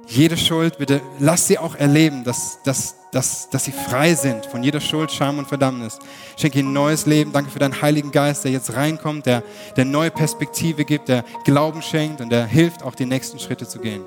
[0.06, 4.62] jede Schuld, bitte lass sie auch erleben, dass, dass, dass, dass sie frei sind von
[4.62, 5.98] jeder Schuld, Scham und Verdammnis.
[6.36, 7.32] Schenke ihnen neues Leben.
[7.32, 9.42] Danke für deinen Heiligen Geist, der jetzt reinkommt, der,
[9.76, 13.78] der neue Perspektive gibt, der Glauben schenkt und der hilft, auch die nächsten Schritte zu
[13.78, 14.02] gehen.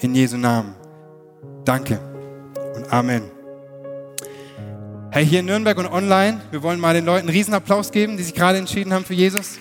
[0.00, 0.74] In Jesu Namen.
[1.64, 2.00] Danke
[2.74, 3.30] und Amen.
[5.10, 8.22] Hey, hier in Nürnberg und online, wir wollen mal den Leuten einen Riesenapplaus geben, die
[8.22, 9.58] sich gerade entschieden haben für Jesus.